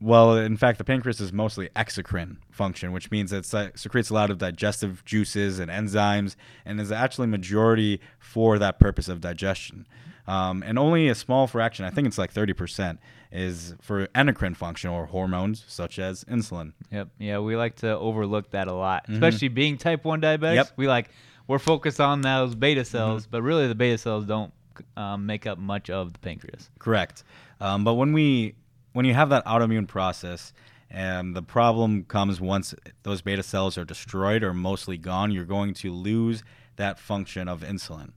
well, 0.02 0.36
in 0.36 0.56
fact, 0.56 0.78
the 0.78 0.84
pancreas 0.84 1.20
is 1.20 1.32
mostly 1.32 1.68
exocrine 1.76 2.38
function, 2.50 2.92
which 2.92 3.10
means 3.10 3.32
it 3.32 3.46
secretes 3.76 4.10
a 4.10 4.14
lot 4.14 4.30
of 4.30 4.38
digestive 4.38 5.04
juices 5.04 5.58
and 5.58 5.70
enzymes, 5.70 6.34
and 6.64 6.80
is 6.80 6.90
actually 6.90 7.28
majority 7.28 8.00
for 8.18 8.58
that 8.58 8.80
purpose 8.80 9.08
of 9.08 9.20
digestion. 9.20 9.86
Um, 10.26 10.62
and 10.64 10.78
only 10.78 11.08
a 11.08 11.14
small 11.14 11.46
fraction, 11.46 11.84
I 11.84 11.90
think 11.90 12.06
it's 12.06 12.18
like 12.18 12.32
30%, 12.32 12.98
is 13.30 13.74
for 13.80 14.08
endocrine 14.14 14.54
function 14.54 14.90
or 14.90 15.06
hormones 15.06 15.64
such 15.66 15.98
as 15.98 16.24
insulin. 16.24 16.72
Yep. 16.90 17.08
Yeah, 17.18 17.38
we 17.38 17.56
like 17.56 17.76
to 17.76 17.96
overlook 17.96 18.50
that 18.50 18.68
a 18.68 18.72
lot, 18.72 19.06
especially 19.08 19.48
being 19.48 19.78
type 19.78 20.04
1 20.04 20.20
diabetics. 20.20 20.38
Mm-hmm. 20.38 20.54
Yep. 20.54 20.66
Mm-hmm. 20.66 20.80
We 20.80 20.88
like 20.88 21.10
we're 21.48 21.58
focused 21.58 22.00
on 22.00 22.20
those 22.20 22.54
beta 22.54 22.84
cells, 22.84 23.26
but 23.26 23.42
really 23.42 23.66
the 23.66 23.74
beta 23.74 23.98
cells 23.98 24.24
don't 24.24 24.52
um, 24.96 25.26
make 25.26 25.46
up 25.46 25.58
much 25.58 25.90
of 25.90 26.12
the 26.12 26.18
pancreas. 26.20 26.70
Correct. 26.78 27.24
Um, 27.60 27.84
but 27.84 27.94
when 27.94 28.12
we 28.12 28.54
when 28.92 29.04
you 29.04 29.14
have 29.14 29.30
that 29.30 29.44
autoimmune 29.46 29.88
process, 29.88 30.52
and 30.90 31.34
the 31.34 31.42
problem 31.42 32.04
comes 32.04 32.40
once 32.40 32.74
those 33.02 33.22
beta 33.22 33.42
cells 33.42 33.78
are 33.78 33.84
destroyed 33.84 34.42
or 34.42 34.52
mostly 34.52 34.98
gone, 34.98 35.30
you're 35.30 35.44
going 35.44 35.72
to 35.74 35.90
lose 35.90 36.42
that 36.76 36.98
function 36.98 37.48
of 37.48 37.62
insulin. 37.62 38.10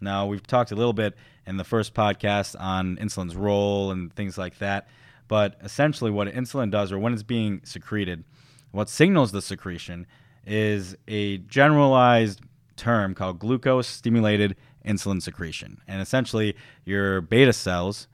Now 0.00 0.26
we've 0.26 0.46
talked 0.46 0.72
a 0.72 0.76
little 0.76 0.92
bit 0.92 1.14
in 1.46 1.56
the 1.56 1.64
first 1.64 1.94
podcast 1.94 2.56
on 2.60 2.96
insulin's 2.96 3.36
role 3.36 3.92
and 3.92 4.12
things 4.12 4.36
like 4.36 4.58
that, 4.58 4.88
but 5.28 5.56
essentially 5.62 6.10
what 6.10 6.28
insulin 6.28 6.70
does, 6.70 6.90
or 6.90 6.98
when 6.98 7.12
it's 7.12 7.22
being 7.22 7.60
secreted, 7.64 8.24
what 8.72 8.88
signals 8.88 9.30
the 9.32 9.40
secretion 9.40 10.06
is 10.44 10.96
a 11.06 11.38
generalized 11.38 12.40
term 12.76 13.14
called 13.14 13.38
glucose 13.38 13.86
stimulated 13.86 14.56
insulin 14.84 15.22
secretion. 15.22 15.80
And 15.88 16.02
essentially, 16.02 16.54
your 16.84 17.20
beta 17.20 17.52
cells 17.52 18.06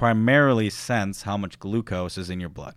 primarily 0.00 0.70
sense 0.70 1.24
how 1.24 1.36
much 1.36 1.58
glucose 1.58 2.16
is 2.16 2.30
in 2.30 2.40
your 2.40 2.48
blood. 2.48 2.74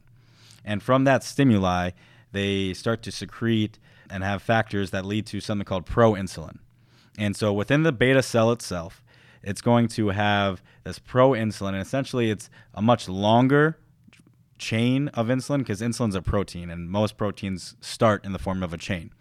And 0.66 0.84
from 0.84 1.06
that 1.06 1.24
stimuli, 1.24 1.92
they 2.34 2.74
start 2.74 3.02
to 3.04 3.14
secrete 3.14 3.80
and 4.10 4.26
have 4.26 4.42
factors 4.42 4.92
that 4.92 5.06
lead 5.06 5.26
to 5.28 5.40
something 5.40 5.64
called 5.64 5.86
proinsulin. 5.86 6.58
And 7.18 7.34
so 7.34 7.54
within 7.54 7.84
the 7.84 7.94
beta 7.94 8.22
cell 8.22 8.52
itself, 8.52 9.02
it's 9.42 9.62
going 9.62 9.88
to 9.90 10.10
have 10.10 10.62
this 10.84 11.00
proinsulin. 11.00 11.70
And 11.70 11.78
essentially, 11.78 12.30
it's 12.30 12.50
a 12.74 12.82
much 12.82 13.08
longer 13.08 13.78
chain 14.58 15.08
of 15.14 15.28
insulin 15.28 15.60
because 15.60 15.80
insulin's 15.80 16.16
a 16.16 16.22
protein, 16.22 16.70
and 16.70 16.90
most 16.90 17.16
proteins 17.16 17.78
start 17.80 18.26
in 18.26 18.34
the 18.34 18.40
form 18.40 18.62
of 18.62 18.74
a 18.74 18.78
chain. 18.78 19.12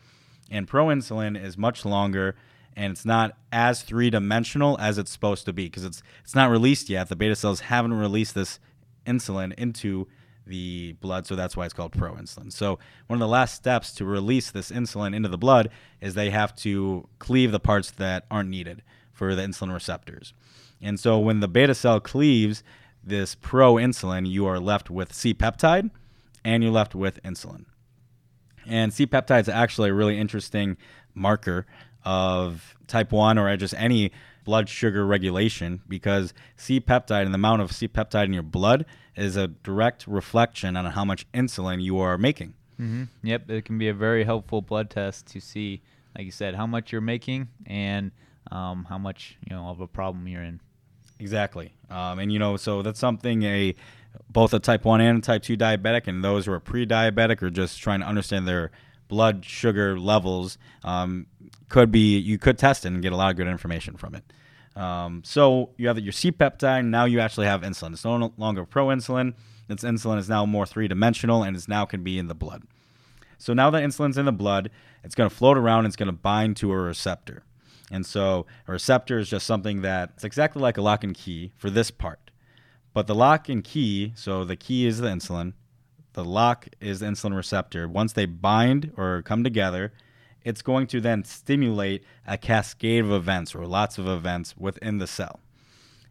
And 0.51 0.67
proinsulin 0.67 1.41
is 1.41 1.57
much 1.57 1.85
longer 1.85 2.35
and 2.77 2.93
it's 2.93 3.05
not 3.05 3.37
as 3.53 3.83
three 3.83 4.11
dimensional 4.11 4.79
as 4.81 4.99
it's 4.99 5.11
supposed 5.11 5.45
to 5.47 5.53
be 5.53 5.67
because 5.67 5.85
it's 5.85 6.03
it's 6.23 6.35
not 6.35 6.51
released 6.51 6.89
yet. 6.89 7.09
The 7.09 7.17
beta 7.17 7.37
cells 7.37 7.61
haven't 7.61 7.95
released 7.95 8.35
this 8.35 8.59
insulin 9.07 9.53
into 9.55 10.09
the 10.47 10.93
blood, 11.01 11.27
so 11.27 11.37
that's 11.37 11.57
why 11.57 11.65
it's 11.65 11.75
called 11.75 11.93
proinsulin. 11.93 12.53
So 12.53 12.79
one 13.07 13.17
of 13.17 13.21
the 13.21 13.29
last 13.29 13.55
steps 13.55 13.93
to 13.95 14.05
release 14.05 14.51
this 14.51 14.71
insulin 14.71 15.15
into 15.15 15.29
the 15.29 15.39
blood 15.39 15.71
is 16.01 16.15
they 16.15 16.31
have 16.31 16.55
to 16.57 17.09
cleave 17.19 17.53
the 17.53 17.61
parts 17.61 17.91
that 17.93 18.27
aren't 18.31 18.49
needed 18.49 18.83
for 19.13 19.35
the 19.35 19.43
insulin 19.43 19.73
receptors. 19.73 20.33
And 20.81 20.99
so 20.99 21.19
when 21.19 21.41
the 21.41 21.49
beta 21.49 21.75
cell 21.75 22.01
cleaves 22.01 22.65
this 23.05 23.35
proinsulin, 23.37 24.29
you 24.29 24.47
are 24.47 24.59
left 24.59 24.91
with 24.91 25.13
C 25.13 25.33
peptide 25.33 25.91
and 26.45 26.63
you're 26.63 26.73
left 26.73 26.95
with 26.95 27.23
insulin. 27.23 27.67
And 28.67 28.93
C 28.93 29.07
peptide 29.07 29.43
is 29.43 29.49
actually 29.49 29.91
a 29.91 29.95
really 29.95 30.19
interesting 30.19 30.77
marker 31.15 31.67
of 32.05 32.77
type 32.87 33.13
1 33.13 33.39
or 33.39 33.57
just 33.57 33.75
any 33.77 34.13
blood 34.45 34.69
sugar 34.69 35.07
regulation 35.07 35.81
because 35.89 36.35
C 36.57 36.81
peptide 36.81 37.25
and 37.25 37.33
the 37.33 37.37
amount 37.37 37.63
of 37.63 37.73
C 37.73 37.89
peptide 37.89 38.25
in 38.25 38.33
your 38.33 38.43
blood 38.43 38.85
is 39.17 39.37
a 39.37 39.49
direct 39.49 40.07
reflection 40.07 40.77
on 40.77 40.85
how 40.87 41.05
much 41.05 41.31
insulin 41.33 41.83
you 41.83 41.99
are 41.99 42.19
making. 42.19 42.55
Mm-hmm. 42.81 43.05
Yep, 43.27 43.51
it 43.51 43.65
can 43.65 43.79
be 43.79 43.89
a 43.89 43.95
very 43.95 44.25
helpful 44.25 44.63
blood 44.63 44.91
test 44.91 45.27
to 45.29 45.41
see, 45.41 45.83
like 46.17 46.25
you 46.25 46.33
said, 46.33 46.55
how 46.55 46.67
much 46.67 46.91
you're 46.91 47.01
making 47.01 47.49
and 47.67 48.11
um, 48.51 48.87
how 48.89 48.99
much 48.99 49.37
you 49.49 49.55
know 49.55 49.69
of 49.69 49.81
a 49.81 49.87
problem 49.87 50.27
you're 50.27 50.43
in. 50.43 50.61
Exactly. 51.21 51.73
Um, 51.91 52.19
and 52.19 52.33
you 52.33 52.39
know, 52.39 52.57
so 52.57 52.83
that's 52.83 52.99
something 52.99 53.43
a 53.45 53.75
both 54.29 54.53
a 54.53 54.59
type 54.59 54.85
1 54.85 55.01
and 55.01 55.19
a 55.19 55.21
type 55.23 55.43
2 55.43 55.57
diabetic 55.57 56.07
and 56.07 56.23
those 56.23 56.47
who 56.47 56.53
are 56.53 56.61
pre-diabetic 56.61 57.43
or 57.43 57.51
just 57.51 57.81
trying 57.81 58.01
to 58.01 58.07
understand 58.07 58.47
their 58.47 58.71
blood 59.13 59.45
sugar 59.45 59.99
levels 59.99 60.57
um, 60.85 61.27
could 61.69 61.93
be 61.93 62.17
you 62.17 62.39
could 62.39 62.57
test 62.57 62.87
it 62.87 62.89
and 62.89 63.03
get 63.03 63.13
a 63.13 63.17
lot 63.17 63.31
of 63.31 63.37
good 63.37 63.47
information 63.47 63.95
from 63.95 64.15
it. 64.15 64.25
Um, 64.75 65.21
so 65.23 65.69
you 65.77 65.87
have 65.89 65.99
your 65.99 66.13
C 66.13 66.33
peptide. 66.33 66.87
Now 66.87 67.05
you 67.05 67.21
actually 67.21 67.47
have 67.47 67.61
insulin. 67.61 67.93
It's 67.93 68.07
no 68.07 68.33
longer 68.39 68.65
proinsulin. 68.65 69.35
Its 69.69 69.85
insulin 69.85 70.19
is 70.19 70.31
now 70.31 70.47
more 70.47 70.65
three 70.65 70.89
dimensional 70.89 71.43
and 71.43 71.55
is 71.55 71.69
now 71.69 71.85
can 71.85 72.03
be 72.03 72.19
in 72.19 72.29
the 72.29 72.35
blood. 72.35 72.63
So 73.37 73.53
now 73.53 73.69
that 73.69 73.83
insulin's 73.83 74.17
in 74.17 74.25
the 74.25 74.33
blood, 74.33 74.71
it's 75.05 75.15
going 75.15 75.29
to 75.29 75.37
float 75.37 75.59
around. 75.59 75.81
and 75.81 75.89
It's 75.89 75.97
going 75.97 76.07
to 76.07 76.13
bind 76.13 76.57
to 76.59 76.73
a 76.73 76.77
receptor. 76.77 77.43
And 77.91 78.07
so 78.07 78.47
a 78.67 78.73
receptor 78.73 79.19
is 79.19 79.29
just 79.29 79.47
something 79.47 79.83
that 79.83 80.13
it's 80.15 80.25
exactly 80.25 80.63
like 80.63 80.79
a 80.79 80.83
lock 80.83 81.05
and 81.05 81.15
key 81.15 81.53
for 81.59 81.69
this 81.69 81.91
part. 81.91 82.31
But 82.95 83.07
the 83.07 83.15
lock 83.15 83.51
and 83.51 83.63
key, 83.63 84.15
so 84.17 84.45
the 84.47 84.57
key 84.57 84.87
is 84.87 85.01
the 85.01 85.09
insulin, 85.09 85.53
the 86.15 86.25
lock 86.25 86.69
is 86.81 87.01
the 87.01 87.07
insulin 87.07 87.35
receptor. 87.35 87.89
Once 87.89 88.13
they 88.13 88.27
bind 88.27 88.93
or 88.97 89.23
come 89.23 89.43
together, 89.45 89.93
it's 90.45 90.63
going 90.63 90.87
to 90.89 91.01
then 91.01 91.25
stimulate 91.25 92.05
a 92.27 92.37
cascade 92.37 93.05
of 93.05 93.13
events 93.13 93.55
or 93.55 93.67
lots 93.67 93.99
of 93.99 94.07
events 94.07 94.57
within 94.57 94.99
the 94.99 95.07
cell. 95.07 95.41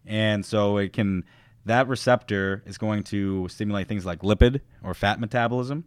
And 0.05 0.45
so 0.45 0.77
it 0.77 0.93
can 0.93 1.23
that 1.65 1.87
receptor 1.87 2.63
is 2.65 2.77
going 2.77 3.03
to 3.03 3.47
stimulate 3.49 3.87
things 3.87 4.05
like 4.05 4.19
lipid 4.19 4.61
or 4.83 4.93
fat 4.95 5.19
metabolism. 5.19 5.83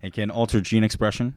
It 0.00 0.14
can 0.14 0.30
alter 0.30 0.60
gene 0.60 0.84
expression, 0.84 1.34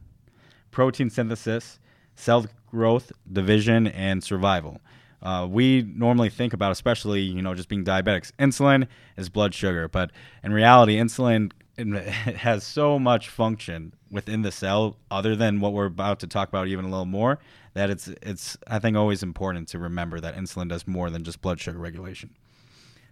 protein 0.70 1.10
synthesis, 1.10 1.78
cell 2.14 2.46
growth, 2.70 3.12
division, 3.30 3.86
and 3.86 4.24
survival. 4.24 4.80
uh, 5.22 5.46
we 5.50 5.82
normally 5.82 6.30
think 6.30 6.52
about, 6.52 6.72
especially 6.72 7.20
you 7.20 7.42
know, 7.42 7.54
just 7.54 7.68
being 7.68 7.84
diabetics, 7.84 8.32
insulin 8.38 8.86
is 9.16 9.28
blood 9.28 9.54
sugar, 9.54 9.88
but 9.88 10.10
in 10.42 10.52
reality, 10.52 10.96
insulin 10.96 11.50
it 11.78 12.36
has 12.36 12.64
so 12.64 12.98
much 12.98 13.28
function 13.28 13.92
within 14.10 14.42
the 14.42 14.52
cell, 14.52 14.96
other 15.10 15.36
than 15.36 15.60
what 15.60 15.72
we're 15.72 15.86
about 15.86 16.20
to 16.20 16.26
talk 16.26 16.48
about 16.48 16.68
even 16.68 16.84
a 16.84 16.88
little 16.88 17.04
more, 17.04 17.38
that 17.74 17.90
it's 17.90 18.08
it's 18.22 18.56
I 18.66 18.78
think 18.78 18.96
always 18.96 19.22
important 19.22 19.68
to 19.68 19.78
remember 19.78 20.18
that 20.20 20.36
insulin 20.36 20.68
does 20.68 20.86
more 20.86 21.10
than 21.10 21.22
just 21.24 21.42
blood 21.42 21.60
sugar 21.60 21.78
regulation. 21.78 22.30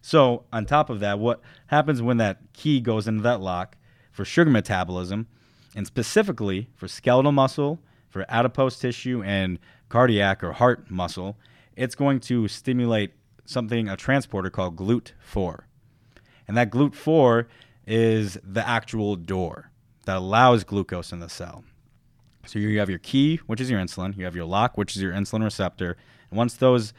So 0.00 0.44
on 0.52 0.66
top 0.66 0.90
of 0.90 1.00
that, 1.00 1.18
what 1.18 1.40
happens 1.66 2.00
when 2.00 2.16
that 2.18 2.38
key 2.52 2.80
goes 2.80 3.06
into 3.06 3.23
that 3.23 3.40
lock 3.40 3.76
for 4.12 4.25
sugar 4.25 4.50
metabolism, 4.50 5.26
and 5.75 5.87
specifically 5.87 6.68
for 6.75 6.88
skeletal 6.88 7.33
muscle, 7.33 7.80
for 8.09 8.25
adipose 8.28 8.78
tissue, 8.78 9.23
and 9.25 9.59
cardiac 9.88 10.42
or 10.42 10.52
heart 10.52 10.90
muscle, 10.90 11.37
it's 11.76 11.94
going 11.94 12.21
to 12.21 12.49
stimulate 12.49 13.12
something, 13.44 13.88
a 13.88 13.97
transporter 13.97 14.50
called 14.50 14.76
GLUT4. 14.76 15.61
And 16.47 16.56
that 16.56 16.71
GLUT4 16.71 17.47
is 17.87 18.38
the 18.43 18.67
actual 18.67 19.17
door 19.17 19.71
that 20.07 20.17
allows 20.17 20.64
glucose 20.64 21.12
in 21.12 21.21
the 21.21 21.29
cell. 21.29 21.64
So 22.47 22.59
you 22.59 22.79
have 22.79 22.91
your 22.91 22.99
key, 22.99 23.41
which 23.47 23.61
is 23.61 23.71
your 23.71 23.81
insulin, 23.81 24.17
you 24.17 24.25
have 24.25 24.37
your 24.37 24.45
lock, 24.45 24.76
which 24.76 24.97
is 24.97 25.03
your 25.03 25.12
insulin 25.12 25.43
receptor. 25.43 25.97
And 26.31 26.37
once 26.37 26.55
those 26.55 26.93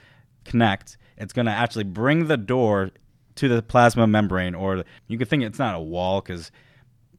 connect, 0.44 0.98
it's 1.18 1.34
going 1.34 1.46
to 1.46 1.52
actually 1.52 1.84
bring 1.84 2.28
the 2.28 2.38
door 2.38 2.92
to 3.36 3.48
the 3.48 3.62
plasma 3.62 4.08
membrane, 4.08 4.56
or 4.56 4.84
you 5.08 5.18
could 5.18 5.30
think 5.30 5.44
it's 5.44 5.60
not 5.60 5.76
a 5.76 5.80
wall 5.80 6.22
because 6.22 6.52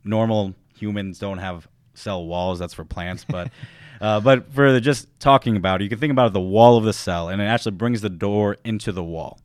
normal 0.03 0.55
humans 0.75 1.19
don't 1.19 1.39
have 1.39 1.69
cell 1.95 2.25
walls. 2.25 2.59
That's 2.59 2.75
for 2.75 2.85
plants, 2.85 3.25
but 3.29 3.51
uh, 4.01 4.21
but 4.21 4.53
for 4.53 4.73
the, 4.73 4.81
just 4.81 5.09
talking 5.21 5.57
about 5.57 5.81
it, 5.81 5.85
you 5.85 5.91
can 5.91 5.99
think 5.99 6.11
about 6.11 6.33
the 6.33 6.41
wall 6.41 6.77
of 6.77 6.85
the 6.85 6.93
cell, 6.93 7.29
and 7.29 7.41
it 7.41 7.47
actually 7.47 7.73
brings 7.73 8.01
the 8.01 8.11
door 8.11 8.57
into 8.65 8.93
the 8.93 9.05
wall, 9.05 9.39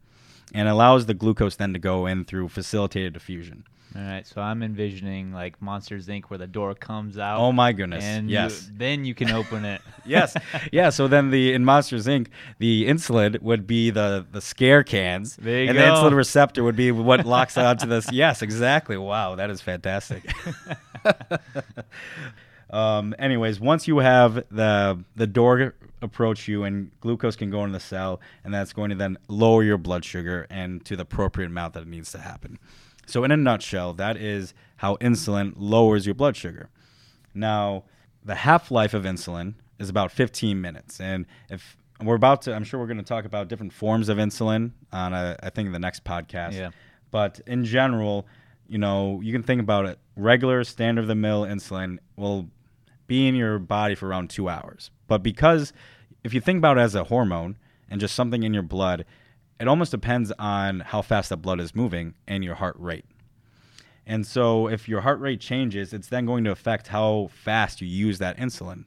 and 0.54 0.68
allows 0.68 1.06
the 1.06 1.14
glucose 1.14 1.56
then 1.56 1.74
to 1.74 1.80
go 1.80 2.06
in 2.06 2.24
through 2.26 2.50
facilitated 2.50 3.14
diffusion. 3.14 3.64
All 3.94 4.02
right, 4.02 4.26
so 4.26 4.40
I'm 4.40 4.64
envisioning 4.64 5.34
like 5.34 5.62
Monsters 5.62 6.08
Inc., 6.08 6.26
where 6.26 6.38
the 6.38 6.48
door 6.48 6.74
comes 6.74 7.18
out. 7.18 7.40
Oh 7.40 7.52
my 7.52 7.74
goodness! 7.74 8.04
And 8.04 8.30
yes, 8.30 8.68
you, 8.68 8.74
then 8.78 9.04
you 9.04 9.14
can 9.14 9.32
open 9.32 9.66
it. 9.66 9.82
yes, 10.06 10.34
yeah. 10.72 10.90
So 10.90 11.10
then 11.10 11.30
the 11.30 11.52
in 11.52 11.66
Monsters 11.66 12.08
Inc., 12.08 12.28
the 12.60 12.88
insulin 12.88 13.42
would 13.42 13.68
be 13.68 13.90
the 13.90 14.26
the 14.32 14.40
scare 14.40 14.84
cans, 14.84 15.36
There 15.36 15.64
you 15.64 15.70
and 15.70 15.78
go. 15.78 15.84
the 15.84 15.92
insulin 15.92 16.16
receptor 16.16 16.64
would 16.64 16.78
be 16.78 16.92
what 16.94 17.26
locks 17.26 17.58
onto 17.58 17.86
this. 17.86 18.10
Yes, 18.14 18.42
exactly. 18.42 18.96
Wow, 18.96 19.36
that 19.36 19.50
is 19.50 19.60
fantastic. 19.60 20.24
um, 22.70 23.14
anyways, 23.20 23.60
once 23.60 23.90
you 23.90 23.98
have 23.98 24.36
the 24.50 25.04
the 25.18 25.28
door 25.28 25.76
approach 26.02 26.48
you 26.48 26.64
and 26.64 26.92
glucose 27.02 27.36
can 27.36 27.50
go 27.50 27.66
into 27.66 27.74
the 27.74 27.80
cell, 27.82 28.22
and 28.46 28.54
that's 28.54 28.72
going 28.72 28.90
to 28.90 28.96
then 28.96 29.18
lower 29.28 29.64
your 29.64 29.78
blood 29.78 30.06
sugar 30.06 30.48
and 30.50 30.84
to 30.86 30.96
the 30.96 31.04
appropriate 31.04 31.48
amount 31.48 31.74
that 31.74 31.82
it 31.82 31.90
needs 31.90 32.14
to 32.14 32.20
happen. 32.20 32.58
So, 33.12 33.26
in 33.26 33.32
a 33.32 33.36
nutshell, 33.36 33.92
that 33.96 34.16
is 34.16 34.54
how 34.78 34.96
insulin 34.96 35.52
lowers 35.58 36.06
your 36.06 36.16
blood 36.16 36.38
sugar. 36.38 36.70
Now, 37.34 37.84
the 38.24 38.36
half 38.36 38.72
life 38.72 38.94
of 38.94 39.04
insulin 39.04 39.56
is 39.80 39.90
about 39.90 40.14
15 40.14 40.62
minutes. 40.62 41.02
And 41.02 41.26
if 41.50 41.76
we're 42.02 42.16
about 42.16 42.44
to, 42.44 42.54
I'm 42.54 42.64
sure 42.64 42.80
we're 42.80 42.88
going 42.88 42.96
to 43.00 43.04
talk 43.04 43.26
about 43.26 43.50
different 43.50 43.74
forms 43.74 44.08
of 44.08 44.18
insulin 44.18 44.72
on, 44.94 45.14
a, 45.14 45.36
I 45.44 45.50
think, 45.50 45.74
the 45.74 45.80
next 45.80 46.06
podcast. 46.06 46.54
Yeah. 46.54 46.70
But 47.12 47.42
in 47.46 47.66
general, 47.66 48.28
you 48.66 48.78
know, 48.78 49.20
you 49.22 49.34
can 49.34 49.44
think 49.44 49.60
about 49.60 49.88
it. 49.88 50.00
Regular, 50.16 50.64
standard 50.64 51.02
of 51.02 51.10
the 51.10 51.16
mill 51.16 51.42
insulin 51.42 51.98
will 52.16 52.50
be 53.08 53.28
in 53.28 53.36
your 53.36 53.60
body 53.60 53.94
for 53.94 54.08
around 54.08 54.30
two 54.30 54.48
hours. 54.48 54.90
But 55.08 55.22
because 55.22 55.74
if 56.24 56.34
you 56.34 56.40
think 56.40 56.60
about 56.60 56.78
it 56.78 56.82
as 56.82 56.96
a 56.96 57.04
hormone 57.04 57.58
and 57.90 58.00
just 58.00 58.16
something 58.16 58.44
in 58.44 58.54
your 58.54 58.64
blood, 58.64 59.04
it 59.62 59.68
almost 59.68 59.92
depends 59.92 60.32
on 60.40 60.80
how 60.80 61.04
fast 61.04 61.30
the 61.30 61.38
blood 61.38 61.60
is 61.60 61.76
moving 61.76 62.16
and 62.28 62.44
your 62.44 62.56
heart 62.56 62.76
rate. 62.80 63.06
And 64.08 64.26
so 64.26 64.68
if 64.68 64.90
your 64.90 65.02
heart 65.02 65.20
rate 65.20 65.40
changes, 65.40 65.94
it's 65.94 66.08
then 66.08 66.26
going 66.26 66.44
to 66.46 66.52
affect 66.52 66.88
how 66.88 67.30
fast 67.32 67.80
you 67.80 67.88
use 67.88 68.18
that 68.18 68.38
insulin. 68.38 68.86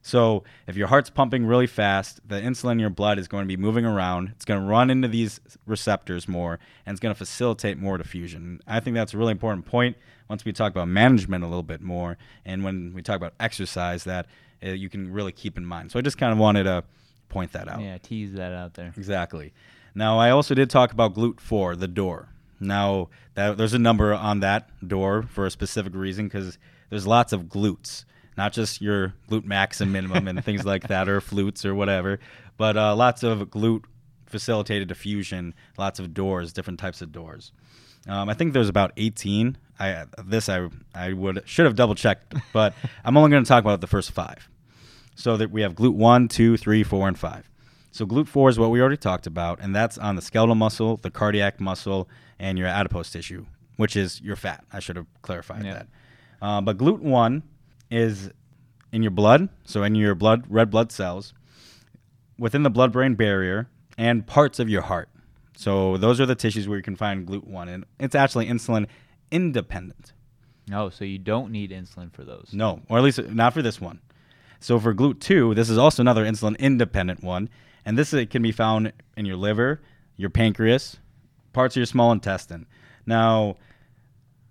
So 0.00 0.44
if 0.68 0.76
your 0.76 0.86
heart's 0.86 1.10
pumping 1.10 1.44
really 1.44 1.66
fast, 1.66 2.20
the 2.26 2.40
insulin 2.40 2.72
in 2.72 2.78
your 2.78 2.90
blood 2.90 3.18
is 3.18 3.26
going 3.26 3.44
to 3.44 3.48
be 3.48 3.56
moving 3.56 3.84
around. 3.84 4.30
It's 4.36 4.44
going 4.44 4.60
to 4.60 4.66
run 4.66 4.90
into 4.90 5.08
these 5.08 5.40
receptors 5.66 6.28
more, 6.28 6.60
and 6.86 6.94
it's 6.94 7.00
going 7.00 7.14
to 7.14 7.18
facilitate 7.18 7.78
more 7.78 7.98
diffusion. 7.98 8.60
I 8.66 8.78
think 8.78 8.94
that's 8.94 9.14
a 9.14 9.18
really 9.18 9.32
important 9.32 9.66
point 9.66 9.96
once 10.28 10.44
we 10.44 10.52
talk 10.52 10.70
about 10.70 10.88
management 10.88 11.42
a 11.42 11.48
little 11.48 11.62
bit 11.64 11.80
more, 11.80 12.16
and 12.44 12.62
when 12.62 12.92
we 12.94 13.02
talk 13.02 13.16
about 13.16 13.34
exercise, 13.40 14.04
that 14.04 14.26
uh, 14.64 14.70
you 14.70 14.88
can 14.88 15.12
really 15.12 15.32
keep 15.32 15.56
in 15.56 15.64
mind. 15.64 15.90
So 15.90 15.98
I 15.98 16.02
just 16.02 16.18
kind 16.18 16.32
of 16.32 16.38
wanted 16.38 16.64
to 16.64 16.84
point 17.28 17.52
that 17.52 17.68
out. 17.68 17.80
Yeah, 17.80 17.98
tease 17.98 18.32
that 18.34 18.52
out 18.52 18.74
there. 18.74 18.92
Exactly. 18.96 19.52
Now, 19.94 20.18
I 20.18 20.30
also 20.30 20.54
did 20.54 20.70
talk 20.70 20.92
about 20.92 21.14
GLUT 21.14 21.40
4, 21.40 21.76
the 21.76 21.88
door. 21.88 22.28
Now, 22.60 23.08
that, 23.34 23.56
there's 23.56 23.74
a 23.74 23.78
number 23.78 24.14
on 24.14 24.40
that 24.40 24.70
door 24.86 25.22
for 25.22 25.46
a 25.46 25.50
specific 25.50 25.94
reason 25.94 26.26
because 26.26 26.58
there's 26.90 27.06
lots 27.06 27.32
of 27.32 27.44
glutes, 27.44 28.04
not 28.36 28.52
just 28.52 28.80
your 28.80 29.14
glute 29.28 29.44
max 29.44 29.80
and 29.80 29.92
minimum 29.92 30.28
and 30.28 30.42
things 30.44 30.64
like 30.64 30.88
that, 30.88 31.08
or 31.08 31.20
flutes 31.20 31.64
or 31.64 31.74
whatever, 31.74 32.20
but 32.56 32.76
uh, 32.76 32.94
lots 32.94 33.22
of 33.22 33.50
GLUT 33.50 33.84
facilitated 34.26 34.88
diffusion, 34.88 35.54
lots 35.76 35.98
of 35.98 36.14
doors, 36.14 36.52
different 36.52 36.80
types 36.80 37.02
of 37.02 37.12
doors. 37.12 37.52
Um, 38.08 38.28
I 38.28 38.34
think 38.34 38.52
there's 38.52 38.68
about 38.68 38.92
18. 38.96 39.56
I 39.78 40.06
this 40.24 40.48
I 40.48 40.68
I 40.94 41.12
would 41.12 41.42
should 41.46 41.66
have 41.66 41.76
double 41.76 41.94
checked, 41.94 42.34
but 42.52 42.74
I'm 43.04 43.16
only 43.16 43.30
going 43.30 43.44
to 43.44 43.48
talk 43.48 43.62
about 43.62 43.80
the 43.80 43.86
first 43.86 44.10
five. 44.10 44.48
So 45.14 45.36
that 45.36 45.50
we 45.50 45.60
have 45.60 45.74
GLUT 45.74 45.94
one, 45.94 46.26
two, 46.26 46.56
three, 46.56 46.82
four, 46.82 47.06
and 47.06 47.18
five. 47.18 47.48
So 47.92 48.06
GLUT 48.06 48.26
four 48.26 48.48
is 48.48 48.58
what 48.58 48.70
we 48.70 48.80
already 48.80 48.96
talked 48.96 49.26
about, 49.26 49.60
and 49.60 49.76
that's 49.76 49.98
on 49.98 50.16
the 50.16 50.22
skeletal 50.22 50.54
muscle, 50.54 50.96
the 50.96 51.10
cardiac 51.10 51.60
muscle, 51.60 52.08
and 52.38 52.58
your 52.58 52.66
adipose 52.66 53.10
tissue, 53.10 53.44
which 53.76 53.96
is 53.96 54.20
your 54.22 54.34
fat. 54.34 54.64
I 54.72 54.80
should 54.80 54.96
have 54.96 55.06
clarified 55.20 55.64
Yeah. 55.64 55.74
that. 55.74 55.86
Uh, 56.40 56.60
but 56.62 56.78
GLUT 56.78 57.00
one 57.02 57.42
is 57.90 58.30
in 58.92 59.02
your 59.02 59.10
blood, 59.10 59.48
so 59.64 59.82
in 59.82 59.94
your 59.94 60.14
blood, 60.14 60.44
red 60.48 60.70
blood 60.70 60.90
cells, 60.90 61.34
within 62.38 62.62
the 62.62 62.70
blood-brain 62.70 63.14
barrier, 63.14 63.68
and 63.98 64.26
parts 64.26 64.58
of 64.58 64.68
your 64.70 64.82
heart. 64.82 65.10
So 65.54 65.98
those 65.98 66.18
are 66.18 66.26
the 66.26 66.34
tissues 66.34 66.66
where 66.66 66.78
you 66.78 66.82
can 66.82 66.96
find 66.96 67.26
GLUT 67.26 67.46
one, 67.46 67.68
and 67.68 67.84
it's 68.00 68.14
actually 68.14 68.46
insulin 68.46 68.86
independent. 69.30 70.12
Oh, 70.72 70.88
so 70.88 71.04
you 71.04 71.18
don't 71.18 71.50
need 71.50 71.70
insulin 71.70 72.10
for 72.12 72.24
those. 72.24 72.50
No, 72.54 72.80
or 72.88 72.96
at 72.98 73.04
least 73.04 73.18
not 73.28 73.52
for 73.52 73.60
this 73.60 73.80
one. 73.80 74.00
So 74.60 74.78
for 74.78 74.94
GLUT 74.94 75.20
2, 75.20 75.54
this 75.54 75.68
is 75.68 75.76
also 75.76 76.02
another 76.02 76.24
insulin 76.24 76.56
independent 76.58 77.22
one, 77.22 77.48
and 77.84 77.98
this 77.98 78.14
can 78.30 78.42
be 78.42 78.52
found 78.52 78.92
in 79.16 79.26
your 79.26 79.36
liver, 79.36 79.80
your 80.16 80.30
pancreas, 80.30 80.98
parts 81.52 81.74
of 81.76 81.80
your 81.80 81.86
small 81.86 82.12
intestine. 82.12 82.66
Now, 83.06 83.56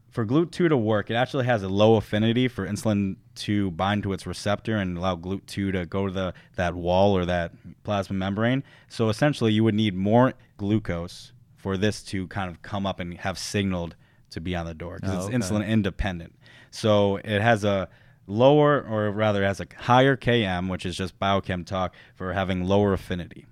for 0.10 0.26
GLUT 0.26 0.52
2 0.52 0.67
to 0.67 0.76
work, 0.76 1.10
it 1.10 1.13
actually 1.13 1.46
has 1.46 1.63
a 1.63 1.70
low 1.70 1.96
affinity 1.96 2.50
for 2.50 2.67
insulin 2.67 3.15
to 3.36 3.72
bind 3.72 4.04
to 4.04 4.12
its 4.12 4.28
receptor 4.28 4.76
and 4.76 4.98
allow 4.98 5.15
GLUT 5.15 5.48
2 5.48 5.72
to 5.72 5.86
go 5.86 6.08
to 6.08 6.13
the 6.13 6.34
that 6.58 6.76
wall 6.76 7.15
or 7.17 7.26
that 7.26 7.54
plasma 7.84 8.15
membrane. 8.15 8.63
So 8.89 9.08
essentially, 9.08 9.54
you 9.54 9.63
would 9.63 9.76
need 9.76 9.96
more 9.96 10.34
glucose 10.58 11.32
for 11.56 11.78
this 11.78 12.04
to 12.04 12.28
kind 12.28 12.50
of 12.52 12.62
come 12.62 12.86
up 12.86 13.00
and 13.00 13.17
have 13.20 13.38
signaled 13.38 13.96
to 14.32 14.41
be 14.41 14.56
on 14.56 14.65
the 14.65 14.74
door 14.74 14.98
because 15.00 15.26
Oh, 15.26 15.28
it's 15.28 15.28
okay. 15.28 15.38
insulin 15.38 15.67
independent. 15.67 16.34
So 16.72 17.17
it 17.17 17.41
has 17.41 17.63
a 17.63 17.88
lower, 18.27 18.81
or 18.81 19.12
rather, 19.12 19.43
has 19.43 19.60
a 19.60 19.67
higher 19.77 20.15
Km, 20.15 20.69
which 20.69 20.86
is 20.86 20.95
just 20.95 21.19
biochem 21.19 21.65
talk 21.65 21.93
for 22.15 22.34
having 22.34 22.63
lower 22.65 22.93
affinity. 22.93 23.45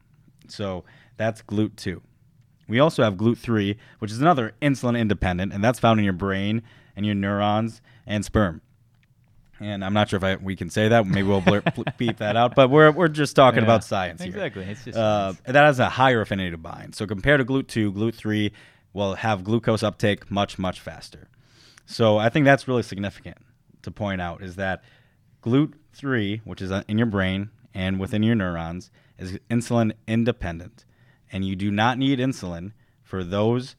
So 0.47 0.83
that's 1.17 1.41
GLUT 1.41 1.75
2. 1.77 2.01
We 2.67 2.79
also 2.79 3.03
have 3.03 3.17
GLUT 3.17 3.37
3, 3.37 3.77
which 3.99 4.11
is 4.11 4.21
another 4.21 4.53
insulin 4.61 4.97
independent, 4.97 5.53
and 5.53 5.63
that's 5.63 5.79
found 5.79 5.99
in 5.99 6.03
your 6.03 6.13
brain 6.13 6.61
and 6.95 7.05
your 7.05 7.15
neurons 7.15 7.81
and 8.05 8.23
sperm. 8.23 8.61
And 9.61 9.83
I'm 9.83 9.93
not 9.93 10.09
sure 10.09 10.17
if 10.17 10.23
I, 10.23 10.35
we 10.37 10.55
can 10.55 10.69
say 10.69 10.87
that. 10.87 11.05
Maybe 11.05 11.23
we'll 11.23 11.41
blur, 11.41 11.61
beep 11.97 12.17
that 12.19 12.37
out. 12.37 12.55
But 12.55 12.69
we're, 12.69 12.91
we're 12.91 13.09
just 13.09 13.35
talking 13.35 13.59
Yeah, 13.59 13.65
about 13.65 13.83
science 13.83 14.21
here. 14.21 14.29
Exactly. 14.29 14.63
It's 14.63 14.85
just 14.85 14.97
Uh, 14.97 15.33
that 15.45 15.55
has 15.55 15.79
a 15.79 15.89
higher 15.89 16.21
affinity 16.21 16.51
to 16.51 16.57
bind. 16.57 16.95
So 16.95 17.05
compared 17.05 17.39
to 17.39 17.45
GLUT 17.45 17.67
2, 17.67 17.91
GLUT 17.91 18.15
3 18.15 18.53
will 18.93 19.15
have 19.15 19.43
glucose 19.43 19.83
uptake 19.83 20.31
much, 20.31 20.57
much 20.57 20.79
faster. 20.79 21.27
So 21.85 22.17
I 22.17 22.29
think 22.29 22.45
that's 22.45 22.67
really 22.69 22.83
significant 22.83 23.37
to 23.83 23.91
point 23.91 24.21
out 24.21 24.41
is 24.41 24.55
that 24.55 24.83
GLUT 25.41 25.73
3, 25.93 26.41
which 26.43 26.61
is 26.61 26.71
in 26.87 26.97
your 26.97 27.07
brain 27.07 27.49
and 27.73 27.99
within 27.99 28.23
your 28.23 28.35
neurons, 28.35 28.91
is 29.17 29.39
insulin 29.49 29.93
independent. 30.07 30.85
And 31.31 31.45
you 31.45 31.55
do 31.55 31.71
not 31.71 31.97
need 31.97 32.19
insulin 32.19 32.71
for 33.03 33.23
those 33.23 33.75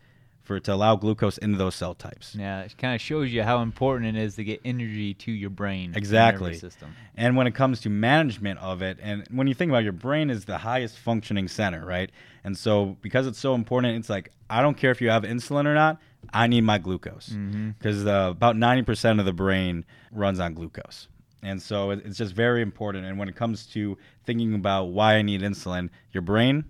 for 0.50 0.58
to 0.58 0.74
allow 0.74 0.96
glucose 0.96 1.38
into 1.38 1.56
those 1.56 1.76
cell 1.76 1.94
types. 1.94 2.34
yeah, 2.34 2.62
it 2.62 2.76
kind 2.76 2.92
of 2.92 3.00
shows 3.00 3.32
you 3.32 3.44
how 3.44 3.62
important 3.62 4.16
it 4.16 4.20
is 4.20 4.34
to 4.34 4.42
get 4.42 4.60
energy 4.64 5.14
to 5.14 5.30
your 5.30 5.48
brain. 5.48 5.92
Exactly. 5.94 6.54
System. 6.54 6.92
And 7.16 7.36
when 7.36 7.46
it 7.46 7.54
comes 7.54 7.80
to 7.82 7.88
management 7.88 8.58
of 8.58 8.82
it, 8.82 8.98
and 9.00 9.28
when 9.30 9.46
you 9.46 9.54
think 9.54 9.70
about 9.70 9.82
it, 9.82 9.84
your 9.84 9.92
brain 9.92 10.28
is 10.28 10.46
the 10.46 10.58
highest 10.58 10.98
functioning 10.98 11.46
center, 11.46 11.86
right? 11.86 12.10
And 12.42 12.58
so 12.58 12.96
because 13.00 13.28
it's 13.28 13.38
so 13.38 13.54
important, 13.54 13.96
it's 13.96 14.10
like 14.10 14.32
I 14.48 14.60
don't 14.60 14.76
care 14.76 14.90
if 14.90 15.00
you 15.00 15.10
have 15.10 15.22
insulin 15.22 15.66
or 15.66 15.74
not. 15.74 16.00
I 16.32 16.46
need 16.46 16.62
my 16.62 16.78
glucose 16.78 17.28
because 17.78 18.06
uh, 18.06 18.28
about 18.30 18.56
ninety 18.56 18.82
percent 18.82 19.18
of 19.20 19.26
the 19.26 19.32
brain 19.32 19.84
runs 20.12 20.38
on 20.40 20.54
glucose, 20.54 21.08
and 21.42 21.60
so 21.60 21.90
it- 21.90 22.02
it's 22.04 22.16
just 22.18 22.34
very 22.34 22.62
important. 22.62 23.04
And 23.06 23.18
when 23.18 23.28
it 23.28 23.36
comes 23.36 23.66
to 23.68 23.96
thinking 24.24 24.54
about 24.54 24.84
why 24.86 25.14
I 25.16 25.22
need 25.22 25.40
insulin, 25.42 25.90
your 26.12 26.22
brain 26.22 26.64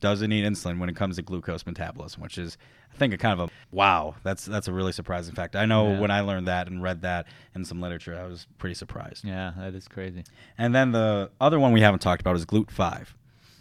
doesn't 0.00 0.30
need 0.30 0.44
insulin 0.46 0.78
when 0.78 0.88
it 0.88 0.96
comes 0.96 1.16
to 1.16 1.22
glucose 1.22 1.66
metabolism, 1.66 2.22
which 2.22 2.38
is 2.38 2.56
I 2.92 2.96
think 2.96 3.12
a 3.12 3.18
kind 3.18 3.38
of 3.38 3.48
a 3.48 3.52
wow. 3.70 4.14
That's 4.22 4.44
that's 4.46 4.66
a 4.66 4.72
really 4.72 4.92
surprising 4.92 5.34
fact. 5.34 5.54
I 5.56 5.66
know 5.66 5.92
Yeah. 5.92 6.00
when 6.00 6.10
I 6.10 6.20
learned 6.22 6.48
that 6.48 6.66
and 6.68 6.82
read 6.82 7.02
that 7.02 7.26
in 7.54 7.64
some 7.66 7.80
literature, 7.80 8.18
I 8.18 8.24
was 8.26 8.46
pretty 8.58 8.74
surprised. 8.74 9.24
Yeah, 9.24 9.52
that 9.58 9.74
is 9.74 9.86
crazy. 9.88 10.24
And 10.56 10.74
then 10.74 10.92
the 10.92 11.30
other 11.40 11.60
one 11.60 11.72
we 11.72 11.82
haven't 11.82 12.00
talked 12.00 12.20
about 12.22 12.34
is 12.36 12.46
GLUT5. 12.46 13.08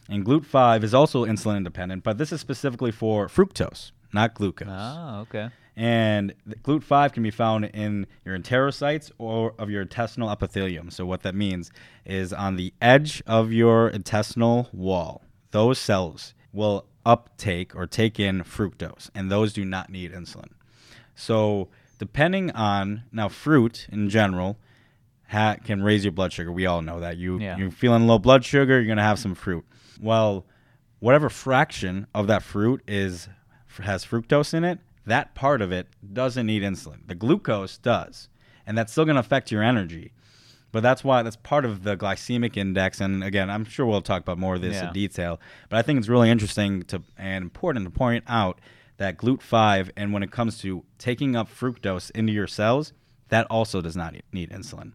And 0.08 0.26
GLUT5 0.26 0.84
is 0.84 0.94
also 0.94 1.26
insulin 1.26 1.58
independent, 1.58 2.04
but 2.04 2.18
this 2.18 2.32
is 2.32 2.40
specifically 2.42 2.92
for 2.92 3.28
fructose, 3.28 3.92
not 4.14 4.34
glucose. 4.34 4.68
Oh, 4.70 5.20
okay. 5.22 5.50
And 5.76 6.34
GLUT5 6.64 7.14
can 7.14 7.24
be 7.24 7.32
found 7.32 7.66
in 7.66 8.06
your 8.26 8.38
enterocytes 8.38 9.12
or 9.18 9.54
of 9.58 9.70
your 9.70 9.82
intestinal 9.84 10.30
epithelium. 10.30 10.90
So 10.92 11.06
what 11.06 11.22
that 11.24 11.36
means 11.36 11.72
is 12.06 12.34
on 12.34 12.58
the 12.58 12.74
edge 12.82 13.24
of 13.26 13.54
your 13.54 13.88
intestinal 13.88 14.68
wall, 14.74 15.22
those 15.52 15.80
cells 15.80 16.34
will 16.52 16.86
uptake 17.06 17.74
or 17.76 17.88
take 17.88 18.20
in 18.20 18.44
fructose, 18.44 19.10
and 19.16 19.32
those 19.32 19.54
do 19.54 19.64
not 19.64 19.90
need 19.90 20.12
insulin. 20.12 20.50
So 21.16 21.70
depending 21.98 22.52
on 22.52 23.04
now 23.12 23.30
fruit 23.30 23.88
in 23.92 24.10
general 24.10 24.58
ha- 25.30 25.56
can 25.64 25.82
raise 25.82 26.04
your 26.04 26.12
blood 26.12 26.34
sugar. 26.34 26.52
We 26.52 26.66
all 26.66 26.82
know 26.82 27.00
that. 27.00 27.18
You 27.18 27.40
Yeah. 27.40 27.58
you're 27.58 27.72
feeling 27.72 28.06
low 28.08 28.20
blood 28.20 28.44
sugar, 28.44 28.74
you're 28.78 28.86
going 28.86 28.98
to 28.98 29.04
have 29.04 29.20
some 29.20 29.36
fruit. 29.36 29.66
Well, 30.02 30.46
whatever 31.00 31.30
fraction 31.30 32.08
of 32.14 32.28
that 32.28 32.44
fruit 32.44 32.82
is 32.88 33.30
has 33.84 34.06
fructose 34.06 34.54
in 34.54 34.64
it, 34.64 34.80
that 35.06 35.36
part 35.36 35.62
of 35.62 35.72
it 35.72 35.88
doesn't 36.14 36.46
need 36.46 36.64
insulin. 36.64 37.08
The 37.08 37.16
glucose 37.16 37.78
does, 37.78 38.30
and 38.66 38.78
that's 38.78 38.92
still 38.92 39.06
going 39.06 39.16
to 39.16 39.22
affect 39.22 39.52
your 39.52 39.64
energy. 39.64 40.12
But 40.72 40.84
that's 40.84 41.04
why 41.04 41.24
that's 41.24 41.36
part 41.36 41.66
of 41.66 41.84
the 41.84 41.98
glycemic 41.98 42.56
index. 42.56 43.02
And 43.02 43.24
again, 43.24 43.50
I'm 43.50 43.66
sure 43.66 43.88
we'll 43.88 44.04
talk 44.04 44.22
about 44.22 44.38
more 44.38 44.56
of 44.56 44.62
this 44.62 44.76
Yeah. 44.76 44.88
in 44.90 44.94
detail. 44.94 45.40
But 45.68 45.78
I 45.78 45.82
think 45.82 45.98
it's 45.98 46.08
really 46.08 46.30
interesting 46.30 46.84
to 46.84 47.02
and 47.18 47.42
important 47.44 47.86
to 47.86 47.90
point 47.92 48.24
out 48.28 48.62
that 48.98 49.18
GLUT5, 49.18 49.90
and 49.98 50.14
when 50.14 50.22
it 50.22 50.30
comes 50.30 50.60
to 50.60 50.84
taking 51.00 51.36
up 51.36 51.50
fructose 51.50 52.12
into 52.12 52.34
your 52.34 52.46
cells, 52.46 52.94
that 53.30 53.48
also 53.50 53.82
does 53.82 53.96
not 53.96 54.14
need 54.32 54.52
insulin. 54.52 54.92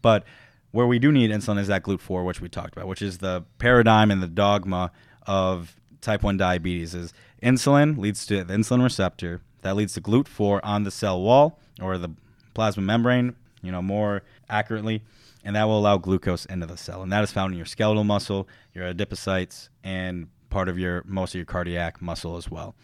But 0.00 0.24
where 0.70 0.86
we 0.86 1.00
do 1.00 1.10
need 1.10 1.30
insulin 1.32 1.58
is 1.58 1.66
that 1.66 1.82
GLUT4, 1.82 2.24
which 2.24 2.40
we 2.40 2.48
talked 2.48 2.76
about, 2.76 2.86
which 2.86 3.02
is 3.02 3.18
the 3.18 3.44
paradigm 3.58 4.12
and 4.12 4.22
the 4.22 4.28
dogma 4.28 4.92
of 5.26 5.74
type 6.00 6.22
1 6.22 6.36
diabetes 6.36 6.94
is 6.94 7.12
insulin 7.42 7.98
leads 7.98 8.26
to 8.26 8.44
the 8.44 8.54
insulin 8.54 8.82
receptor 8.82 9.40
that 9.62 9.76
leads 9.76 9.94
to 9.94 10.00
GLUT4 10.00 10.60
on 10.62 10.84
the 10.84 10.90
cell 10.90 11.20
wall 11.20 11.58
or 11.80 11.98
the 11.98 12.10
plasma 12.54 12.82
membrane, 12.82 13.34
you 13.62 13.70
know, 13.72 13.82
more 13.82 14.22
accurately, 14.48 15.02
and 15.44 15.54
that 15.56 15.64
will 15.64 15.78
allow 15.78 15.96
glucose 15.98 16.44
into 16.46 16.66
the 16.66 16.76
cell. 16.76 17.02
And 17.02 17.12
that 17.12 17.22
is 17.24 17.30
found 17.32 17.52
in 17.52 17.56
your 17.58 17.66
skeletal 17.66 18.04
muscle, 18.04 18.48
your 18.74 18.92
adipocytes, 18.92 19.68
and 19.84 20.28
part 20.50 20.68
of 20.68 20.78
your 20.78 21.02
most 21.06 21.30
of 21.34 21.36
your 21.36 21.44
cardiac 21.46 22.02
muscle 22.02 22.36
as 22.36 22.50
well. 22.50 22.74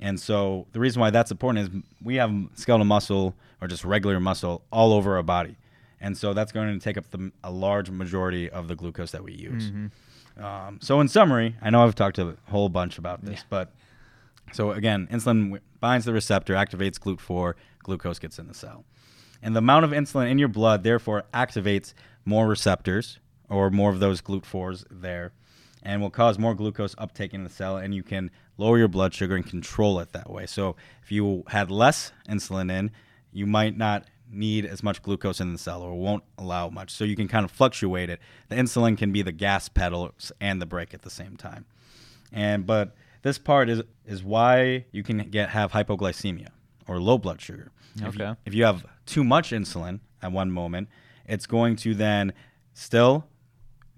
And 0.00 0.18
so 0.20 0.66
the 0.72 0.80
reason 0.80 1.00
why 1.00 1.10
that's 1.10 1.30
important 1.30 1.68
is 1.74 1.82
we 2.02 2.16
have 2.16 2.32
skeletal 2.54 2.84
muscle 2.84 3.34
or 3.60 3.68
just 3.68 3.84
regular 3.84 4.18
muscle 4.20 4.62
all 4.72 4.92
over 4.92 5.16
our 5.16 5.22
body. 5.22 5.56
And 6.00 6.18
so 6.18 6.34
that's 6.34 6.52
going 6.52 6.78
to 6.78 6.82
take 6.84 6.98
up 6.98 7.10
the, 7.10 7.32
a 7.42 7.50
large 7.50 7.88
majority 7.90 8.50
of 8.50 8.68
the 8.68 8.74
glucose 8.74 9.12
that 9.12 9.24
we 9.24 9.32
use. 9.32 9.70
Um, 10.36 10.78
so 10.82 11.00
in 11.00 11.08
summary, 11.08 11.56
I 11.62 11.70
know 11.70 11.82
I've 11.84 11.94
talked 11.94 12.18
a 12.18 12.36
whole 12.48 12.68
bunch 12.68 12.98
about 12.98 13.24
this, 13.24 13.38
Yeah. 13.40 13.46
but 13.48 13.72
so 14.52 14.72
again, 14.72 15.08
insulin 15.10 15.60
binds 15.80 16.06
the 16.06 16.12
receptor, 16.12 16.54
activates 16.54 16.98
GLUT4, 16.98 17.54
glucose 17.82 18.18
gets 18.18 18.38
in 18.38 18.46
the 18.46 18.54
cell. 18.54 18.84
And 19.42 19.54
the 19.54 19.58
amount 19.58 19.84
of 19.84 19.90
insulin 19.90 20.30
in 20.30 20.38
your 20.38 20.48
blood 20.48 20.82
therefore 20.82 21.24
activates 21.34 21.92
more 22.24 22.46
receptors 22.46 23.18
or 23.48 23.70
more 23.70 23.90
of 23.90 24.00
those 24.00 24.22
GLUT4s 24.22 24.84
there 24.90 25.32
and 25.82 26.00
will 26.00 26.10
cause 26.10 26.38
more 26.38 26.54
glucose 26.54 26.94
uptake 26.96 27.34
in 27.34 27.44
the 27.44 27.50
cell 27.50 27.76
and 27.76 27.94
you 27.94 28.02
can 28.02 28.30
lower 28.56 28.78
your 28.78 28.88
blood 28.88 29.12
sugar 29.12 29.36
and 29.36 29.46
control 29.46 29.98
it 30.00 30.12
that 30.12 30.30
way. 30.30 30.46
So 30.46 30.76
if 31.02 31.12
you 31.12 31.44
had 31.48 31.70
less 31.70 32.12
insulin 32.28 32.70
in, 32.70 32.90
you 33.32 33.46
might 33.46 33.76
not 33.76 34.06
need 34.30 34.64
as 34.64 34.82
much 34.82 35.02
glucose 35.02 35.40
in 35.40 35.52
the 35.52 35.58
cell 35.58 35.82
or 35.82 35.94
won't 35.94 36.24
allow 36.38 36.70
much. 36.70 36.90
So 36.90 37.04
you 37.04 37.16
can 37.16 37.28
kind 37.28 37.44
of 37.44 37.50
fluctuate 37.50 38.08
it. 38.08 38.20
The 38.48 38.56
insulin 38.56 38.96
can 38.96 39.12
be 39.12 39.22
the 39.22 39.32
gas 39.32 39.68
pedals 39.68 40.32
and 40.40 40.60
the 40.60 40.66
brake 40.66 40.94
at 40.94 41.02
the 41.02 41.10
same 41.10 41.36
time. 41.36 41.66
And 42.32 42.66
but 42.66 42.96
this 43.24 43.38
part 43.38 43.68
is 43.68 43.82
is 44.06 44.22
why 44.22 44.84
you 44.92 45.02
can 45.02 45.18
get 45.30 45.48
have 45.50 45.72
hypoglycemia 45.72 46.48
or 46.86 47.00
low 47.00 47.18
blood 47.18 47.40
sugar. 47.40 47.72
If 47.96 48.00
you, 48.00 48.24
Okay. 48.24 48.40
if 48.44 48.54
you 48.54 48.64
have 48.64 48.86
too 49.06 49.24
much 49.24 49.50
insulin 49.50 50.00
at 50.22 50.30
one 50.30 50.50
moment, 50.50 50.88
it's 51.26 51.46
going 51.46 51.76
to 51.76 51.94
then 51.94 52.32
still 52.74 53.26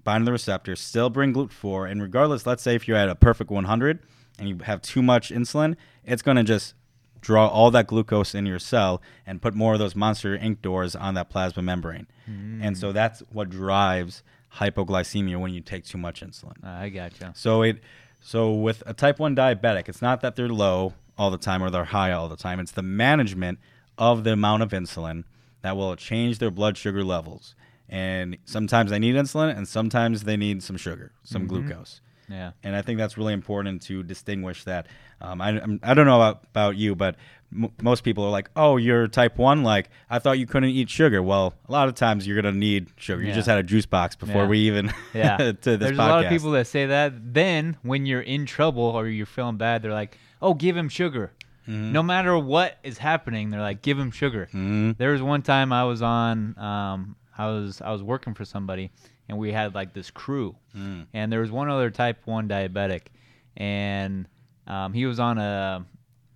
bind 0.05 0.23
to 0.23 0.27
the 0.27 0.33
receptor, 0.33 0.77
still 0.77 1.11
bring 1.11 1.35
GLUT4, 1.35 1.91
and 1.91 2.01
regardless, 2.01 2.47
let's 2.47 2.62
say 2.62 2.77
if 2.77 2.87
you're 2.87 2.97
at 2.97 3.09
a 3.09 3.17
perfect 3.17 3.51
100 3.51 3.99
and 4.39 4.49
you 4.49 4.59
have 4.62 4.81
too 4.81 5.03
much 5.03 5.31
insulin, 5.31 5.75
it's 6.05 6.23
going 6.23 6.37
to 6.37 6.45
just 6.45 6.75
draw 7.21 7.49
all 7.49 7.73
that 7.73 7.89
glucose 7.89 8.35
in 8.35 8.47
your 8.47 8.61
cell 8.61 9.03
and 9.27 9.43
put 9.43 9.55
more 9.55 9.73
of 9.73 9.81
those 9.81 9.97
Monsters 9.97 10.41
Inc. 10.41 10.62
doors 10.62 10.95
on 10.95 11.15
that 11.15 11.29
plasma 11.29 11.62
membrane. 11.62 12.07
And 12.27 12.79
so 12.79 12.89
hmm. 12.89 12.95
that's 12.95 13.21
what 13.33 13.51
drives 13.51 14.23
hypoglycemia 14.57 15.39
when 15.41 15.53
you 15.53 15.61
take 15.61 15.85
too 15.85 15.99
much 15.99 16.23
insulin. 16.23 16.62
I 16.65 16.89
gotcha. 16.89 17.33
So 17.35 17.62
it 17.62 17.81
so 18.27 18.53
with 18.53 18.83
a 18.87 18.93
type 18.93 19.21
1 19.21 19.37
diabetic, 19.37 19.89
it's 19.89 20.03
not 20.03 20.21
that 20.23 20.35
they're 20.35 20.49
low 20.49 20.95
all 21.17 21.31
the 21.31 21.39
time 21.39 21.62
or 21.62 21.71
they're 21.71 21.85
high 21.85 22.11
all 22.11 22.29
the 22.29 22.37
time. 22.37 22.59
It's 22.59 22.73
the 22.73 22.83
management 22.83 23.61
of 23.97 24.25
the 24.25 24.33
amount 24.33 24.65
of 24.65 24.71
insulin 24.71 25.23
that 25.62 25.77
will 25.77 25.95
change 25.95 26.39
their 26.39 26.51
blood 26.51 26.77
sugar 26.77 27.05
levels. 27.05 27.55
And 27.89 28.37
sometimes 28.45 28.91
they 28.91 28.99
need 28.99 29.15
insulin 29.15 29.57
and 29.57 29.69
sometimes 29.69 30.25
they 30.25 30.37
need 30.37 30.65
some 30.65 30.77
sugar, 30.77 31.12
some 31.23 31.47
glucose. 31.47 32.01
Yeah. 32.29 32.51
And 32.65 32.75
I 32.75 32.83
think 32.83 32.99
that's 32.99 33.17
really 33.17 33.33
important 33.33 33.83
to 33.83 34.03
distinguish 34.03 34.65
that. 34.65 34.89
Um, 35.21 35.41
I, 35.41 35.51
I'm- 35.51 35.79
I 35.85 35.95
don't 35.95 36.07
know 36.07 36.17
about, 36.17 36.43
about 36.51 36.77
you, 36.77 36.97
but 36.97 37.15
m- 37.52 37.70
most 37.82 38.02
people 38.04 38.24
are 38.24 38.30
like, 38.30 38.50
oh, 38.56 38.76
you're 38.76 39.06
type 39.09 39.38
1. 39.38 39.62
Like, 39.62 39.90
I 40.11 40.18
thought 40.18 40.38
you 40.38 40.46
couldn't 40.46 40.70
eat 40.70 40.88
sugar. 40.90 41.22
Well, 41.22 41.54
a 41.68 41.72
lot 41.72 41.88
of 41.88 41.94
times 41.94 42.26
you're 42.26 42.40
going 42.40 42.52
to 42.52 42.59
need 42.59 42.88
sugar. 42.96 43.22
You 43.22 43.32
just 43.32 43.48
had 43.48 43.59
a 43.59 43.62
juice 43.62 43.87
box 43.87 44.16
before 44.16 44.42
Yeah. 44.42 44.48
we 44.48 44.59
even 44.61 44.92
Yeah. 45.14 45.37
to 45.37 45.52
this 45.52 45.78
There's 45.78 45.92
podcast. 45.92 45.94
a 45.94 46.09
lot 46.09 46.24
of 46.24 46.30
people 46.30 46.50
that 46.52 46.66
say 46.66 46.87
that. 46.87 47.35
Then 47.35 47.76
when 47.82 48.06
you're 48.06 48.20
in 48.22 48.46
trouble 48.46 48.82
or 48.85 49.06
you're 49.09 49.26
feeling 49.26 49.56
bad, 49.56 49.82
they're 49.82 49.92
like, 49.92 50.18
"Oh, 50.42 50.54
give 50.54 50.76
him 50.76 50.88
sugar." 50.88 51.32
Mm-hmm. 51.68 51.92
No 51.92 52.02
matter 52.02 52.38
what 52.38 52.78
is 52.85 52.98
happening, 52.98 53.50
they're 53.50 53.61
like, 53.61 53.82
"Give 53.82 53.98
him 53.98 54.11
sugar." 54.12 54.48
Mhm. 54.54 54.96
There 54.98 55.11
was 55.12 55.20
one 55.22 55.42
time 55.42 55.72
I 55.72 55.82
was 55.85 56.00
on, 56.02 56.56
um, 56.59 57.16
I 57.37 57.46
was 57.48 57.80
I 57.82 57.90
was 57.92 58.02
working 58.02 58.35
for 58.35 58.44
somebody, 58.44 58.90
and 59.28 59.37
we 59.37 59.50
had 59.52 59.74
like 59.74 59.92
this 59.92 60.11
crew, 60.11 60.54
Mm. 60.76 61.06
and 61.12 61.32
there 61.32 61.40
was 61.40 61.50
one 61.50 61.68
other 61.68 61.90
type 61.90 62.18
one 62.24 62.48
diabetic, 62.48 63.06
and 63.56 64.28
um, 64.66 64.92
he 64.92 65.06
was 65.06 65.18
on 65.20 65.38
a, 65.38 65.85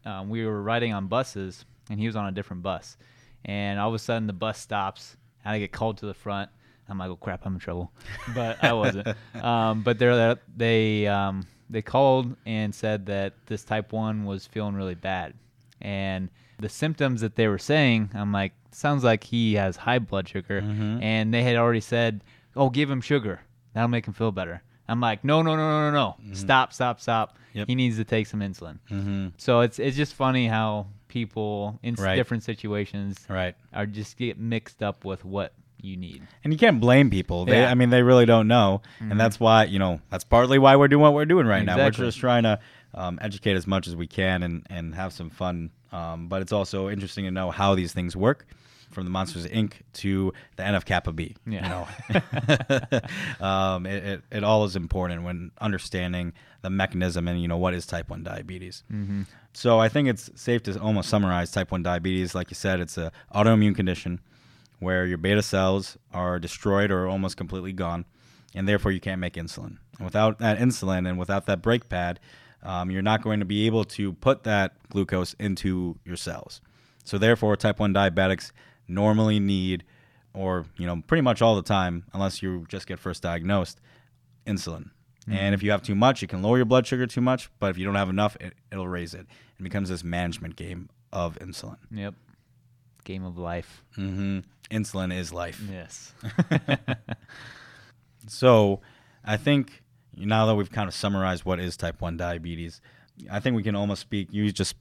um, 0.04 0.28
we 0.30 0.44
were 0.44 0.62
riding 0.62 0.92
on 0.92 1.06
buses, 1.06 1.64
and 1.90 1.98
he 2.00 2.06
was 2.06 2.16
on 2.16 2.26
a 2.26 2.32
different 2.32 2.62
bus, 2.62 2.96
and 3.44 3.78
all 3.78 3.88
of 3.88 3.94
a 3.94 3.98
sudden 3.98 4.26
the 4.26 4.32
bus 4.32 4.58
stops, 4.58 5.16
and 5.44 5.52
I 5.54 5.58
get 5.58 5.72
called 5.72 5.98
to 5.98 6.06
the 6.06 6.14
front. 6.14 6.50
I'm 6.88 6.98
like, 6.98 7.08
oh 7.10 7.16
crap, 7.16 7.46
I'm 7.46 7.54
in 7.54 7.60
trouble, 7.60 7.92
but 8.34 8.62
I 8.64 8.72
wasn't. 8.72 9.08
um, 9.42 9.82
but 9.82 9.98
they're 9.98 10.36
they 10.56 11.06
um, 11.06 11.46
they 11.68 11.82
called 11.82 12.34
and 12.46 12.74
said 12.74 13.06
that 13.06 13.34
this 13.46 13.62
type 13.64 13.92
one 13.92 14.24
was 14.24 14.46
feeling 14.46 14.74
really 14.74 14.94
bad, 14.96 15.34
and 15.80 16.28
the 16.58 16.68
symptoms 16.68 17.20
that 17.22 17.36
they 17.36 17.48
were 17.48 17.58
saying, 17.58 18.10
I'm 18.12 18.32
like, 18.32 18.52
sounds 18.72 19.02
like 19.04 19.24
he 19.24 19.54
has 19.54 19.76
high 19.76 19.98
blood 19.98 20.28
sugar, 20.28 20.60
Mhm. 20.62 21.02
and 21.02 21.32
they 21.32 21.42
had 21.42 21.56
already 21.56 21.80
said, 21.80 22.22
oh, 22.56 22.68
give 22.70 22.90
him 22.90 23.00
sugar, 23.00 23.40
that'll 23.72 23.88
make 23.88 24.06
him 24.06 24.12
feel 24.14 24.30
better. 24.32 24.62
I'm 24.90 25.00
like, 25.00 25.24
no, 25.24 25.42
no, 25.42 25.56
no, 25.56 25.70
no, 25.70 25.90
no, 25.90 26.16
no, 26.26 26.34
stop, 26.34 26.72
stop, 26.72 27.00
stop. 27.00 27.36
Yep. 27.52 27.66
He 27.68 27.74
needs 27.74 27.96
to 27.96 28.04
take 28.04 28.26
some 28.26 28.40
insulin. 28.40 28.78
Mm-hmm. 28.90 29.28
So 29.38 29.60
it's 29.60 29.78
it's 29.78 29.96
just 29.96 30.14
funny 30.14 30.46
how 30.46 30.86
people 31.08 31.78
in 31.82 31.94
Right. 31.94 32.16
different 32.16 32.42
situations 32.44 33.18
Right. 33.28 33.54
are 33.72 33.86
just 33.86 34.16
get 34.16 34.38
mixed 34.38 34.82
up 34.82 35.04
with 35.04 35.24
what 35.24 35.52
you 35.82 35.96
need. 35.96 36.22
And 36.44 36.52
you 36.52 36.58
can't 36.58 36.80
blame 36.80 37.10
people. 37.10 37.44
They, 37.46 37.52
Yeah. 37.52 37.64
Mm-hmm. 37.64 37.70
I 37.70 37.74
mean, 37.74 37.90
they 37.90 38.02
really 38.02 38.26
don't 38.26 38.48
know, 38.48 38.82
and 39.00 39.18
that's 39.18 39.40
why 39.40 39.64
you 39.64 39.78
know 39.78 40.00
that's 40.10 40.24
partly 40.24 40.58
why 40.58 40.76
we're 40.76 40.88
doing 40.88 41.02
what 41.02 41.14
we're 41.14 41.24
doing 41.24 41.46
right 41.46 41.64
now. 41.64 41.76
We're 41.76 41.90
just 41.90 42.18
trying 42.18 42.42
to 42.44 42.60
um, 42.94 43.18
educate 43.22 43.54
as 43.56 43.66
much 43.66 43.86
as 43.88 43.96
we 43.96 44.06
can 44.06 44.42
and 44.42 44.66
and 44.70 44.94
have 44.94 45.12
some 45.12 45.30
fun. 45.30 45.70
Um, 45.92 46.28
but 46.28 46.42
it's 46.42 46.52
also 46.52 46.88
interesting 46.88 47.24
to 47.24 47.30
know 47.32 47.50
how 47.50 47.74
these 47.74 47.92
things 47.92 48.14
work, 48.14 48.46
from 48.90 49.04
the 49.04 49.10
Monsters 49.10 49.46
Inc. 49.46 49.74
to 49.94 50.32
the 50.56 50.62
NF 50.62 50.84
Kappa 50.84 51.12
B. 51.12 51.36
Yeah. 51.46 51.86
You 52.10 52.18
know, 53.40 53.40
um, 53.46 53.86
it, 53.86 54.04
it 54.04 54.22
it 54.30 54.44
all 54.44 54.64
is 54.64 54.76
important 54.76 55.22
when 55.22 55.50
understanding 55.60 56.32
the 56.62 56.70
mechanism 56.70 57.28
and 57.28 57.40
you 57.40 57.48
know 57.48 57.56
what 57.56 57.74
is 57.74 57.86
type 57.86 58.10
one 58.10 58.22
diabetes. 58.22 58.82
Mm-hmm. 58.92 59.22
So 59.52 59.78
I 59.80 59.88
think 59.88 60.08
it's 60.08 60.30
safe 60.34 60.62
to 60.64 60.80
almost 60.80 61.08
summarize 61.08 61.50
type 61.50 61.72
1 61.72 61.82
diabetes. 61.82 62.34
Like 62.34 62.50
you 62.50 62.54
said, 62.54 62.80
it's 62.80 62.96
an 62.96 63.10
autoimmune 63.34 63.74
condition 63.74 64.20
where 64.78 65.04
your 65.04 65.18
beta 65.18 65.42
cells 65.42 65.98
are 66.12 66.38
destroyed 66.38 66.90
or 66.90 67.06
almost 67.06 67.36
completely 67.36 67.72
gone, 67.72 68.04
and 68.54 68.68
therefore 68.68 68.92
you 68.92 69.00
can't 69.00 69.20
make 69.20 69.34
insulin. 69.34 69.78
And 69.98 70.04
without 70.04 70.38
that 70.38 70.58
insulin 70.58 71.08
and 71.08 71.18
without 71.18 71.46
that 71.46 71.62
brake 71.62 71.88
pad, 71.88 72.20
um, 72.62 72.90
you're 72.90 73.02
not 73.02 73.22
going 73.22 73.40
to 73.40 73.46
be 73.46 73.66
able 73.66 73.84
to 73.84 74.12
put 74.14 74.44
that 74.44 74.74
glucose 74.88 75.34
into 75.38 75.98
your 76.04 76.16
cells. 76.16 76.60
So 77.04 77.18
therefore, 77.18 77.56
type 77.56 77.80
1 77.80 77.92
diabetics 77.92 78.52
normally 78.90 79.40
need, 79.40 79.84
or 80.34 80.66
you 80.76 80.86
know, 80.86 81.02
pretty 81.06 81.22
much 81.22 81.40
all 81.40 81.56
the 81.56 81.62
time, 81.62 82.04
unless 82.12 82.42
you 82.42 82.66
just 82.68 82.86
get 82.86 82.98
first 82.98 83.22
diagnosed, 83.22 83.80
insulin. 84.46 84.90
And 85.32 85.54
if 85.54 85.62
you 85.62 85.70
have 85.70 85.82
too 85.82 85.94
much, 85.94 86.24
it 86.24 86.26
can 86.26 86.42
lower 86.42 86.56
your 86.56 86.64
blood 86.66 86.88
sugar 86.88 87.06
too 87.06 87.20
much. 87.20 87.50
But 87.60 87.70
if 87.70 87.78
you 87.78 87.84
don't 87.84 87.94
have 87.94 88.08
enough, 88.08 88.36
it, 88.40 88.52
it'll 88.72 88.88
raise 88.88 89.14
it. 89.14 89.28
It 89.60 89.62
becomes 89.62 89.88
this 89.88 90.02
management 90.02 90.56
game 90.56 90.88
of 91.12 91.38
insulin. 91.38 91.76
Yep. 91.92 92.14
Game 93.04 93.24
of 93.24 93.38
life. 93.38 93.84
Mm-hmm. 93.96 94.40
Insulin 94.72 95.16
is 95.16 95.32
life. 95.32 95.62
Yes. 95.70 96.12
So 98.28 98.80
I 99.24 99.36
think 99.36 99.82
now 100.16 100.46
that 100.46 100.54
we've 100.54 100.70
kind 100.70 100.88
of 100.88 100.94
summarized 100.94 101.44
what 101.44 101.60
is 101.60 101.76
type 101.76 102.00
1 102.00 102.16
diabetes, 102.16 102.80
I 103.30 103.40
think 103.40 103.56
we 103.56 103.62
can 103.62 103.74
almost 103.74 104.00
speak. 104.00 104.28
You 104.30 104.50
just 104.52 104.76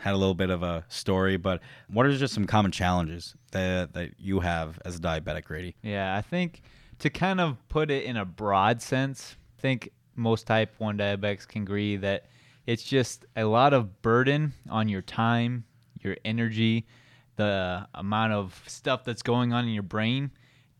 had 0.00 0.14
a 0.14 0.16
little 0.16 0.34
bit 0.34 0.50
of 0.50 0.62
a 0.62 0.84
story, 0.88 1.36
but 1.36 1.60
what 1.88 2.06
are 2.06 2.16
just 2.16 2.32
some 2.32 2.46
common 2.46 2.72
challenges 2.72 3.34
that, 3.52 3.92
that 3.92 4.18
you 4.18 4.40
have 4.40 4.80
as 4.84 4.96
a 4.96 4.98
diabetic, 4.98 5.44
Grady? 5.44 5.76
Yeah, 5.82 6.16
I 6.16 6.22
think 6.22 6.62
to 7.00 7.10
kind 7.10 7.40
of 7.40 7.56
put 7.68 7.90
it 7.90 8.04
in 8.04 8.16
a 8.16 8.24
broad 8.24 8.80
sense, 8.80 9.36
I 9.58 9.60
think 9.60 9.90
most 10.16 10.46
type 10.46 10.74
1 10.78 10.98
diabetics 10.98 11.46
can 11.46 11.62
agree 11.62 11.96
that 11.96 12.26
it's 12.66 12.82
just 12.82 13.26
a 13.36 13.44
lot 13.44 13.74
of 13.74 14.00
burden 14.00 14.54
on 14.70 14.88
your 14.88 15.02
time, 15.02 15.64
your 16.00 16.16
energy, 16.24 16.86
the 17.36 17.86
amount 17.94 18.32
of 18.32 18.62
stuff 18.66 19.04
that's 19.04 19.22
going 19.22 19.52
on 19.52 19.64
in 19.64 19.70
your 19.70 19.82
brain 19.82 20.30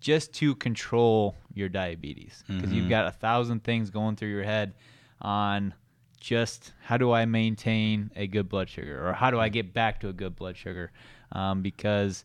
just 0.01 0.33
to 0.33 0.55
control 0.55 1.37
your 1.53 1.69
diabetes. 1.69 2.43
Because 2.47 2.73
you've 2.73 2.85
mm-hmm. 2.85 2.91
got 2.91 3.07
a 3.07 3.11
thousand 3.11 3.65
things 3.65 3.91
going 3.91 4.17
through 4.17 4.31
your 4.31 4.45
head 4.45 4.75
on 5.21 5.75
just 6.21 6.73
how 6.83 6.97
do 6.97 7.13
I 7.13 7.25
maintain 7.25 8.11
a 8.15 8.27
good 8.27 8.49
blood 8.49 8.69
sugar 8.69 9.09
or 9.09 9.15
how 9.15 9.31
do 9.31 9.41
I 9.41 9.49
get 9.49 9.73
back 9.73 10.01
to 10.01 10.09
a 10.09 10.13
good 10.13 10.37
blood 10.37 10.57
sugar? 10.57 10.93
Um, 11.33 11.63
because 11.63 12.25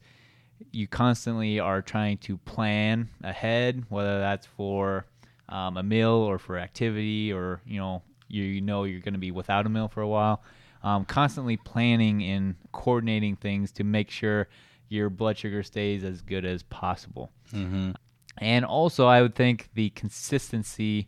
you 0.72 0.88
constantly 0.88 1.60
are 1.60 1.82
trying 1.82 2.18
to 2.20 2.38
plan 2.38 3.10
ahead, 3.24 3.86
whether 3.90 4.20
that's 4.20 4.46
for 4.46 5.06
um, 5.50 5.78
a 5.78 5.84
meal 5.84 6.10
or 6.10 6.38
for 6.38 6.58
activity, 6.58 7.32
or 7.32 7.62
you 7.66 7.80
know 7.80 8.02
you, 8.28 8.44
you 8.44 8.62
know 8.62 8.84
you're 8.84 9.02
going 9.02 9.14
to 9.14 9.20
be 9.20 9.32
without 9.32 9.66
a 9.66 9.70
meal 9.70 9.88
for 9.88 10.02
a 10.02 10.08
while. 10.08 10.44
Um, 10.84 11.06
constantly 11.06 11.58
planning 11.58 12.24
and 12.24 12.56
coordinating 12.72 13.38
things 13.38 13.72
to 13.74 13.84
make 13.84 14.12
sure 14.12 14.48
your 14.88 15.10
blood 15.10 15.38
sugar 15.38 15.64
stays 15.64 16.04
as 16.04 16.22
good 16.22 16.46
as 16.46 16.62
possible. 16.64 17.32
Mm-hmm. 17.52 17.92
And 18.38 18.66
also, 18.66 19.08
I 19.08 19.22
would 19.22 19.34
think 19.34 19.70
the 19.74 19.90
consistency 19.92 21.08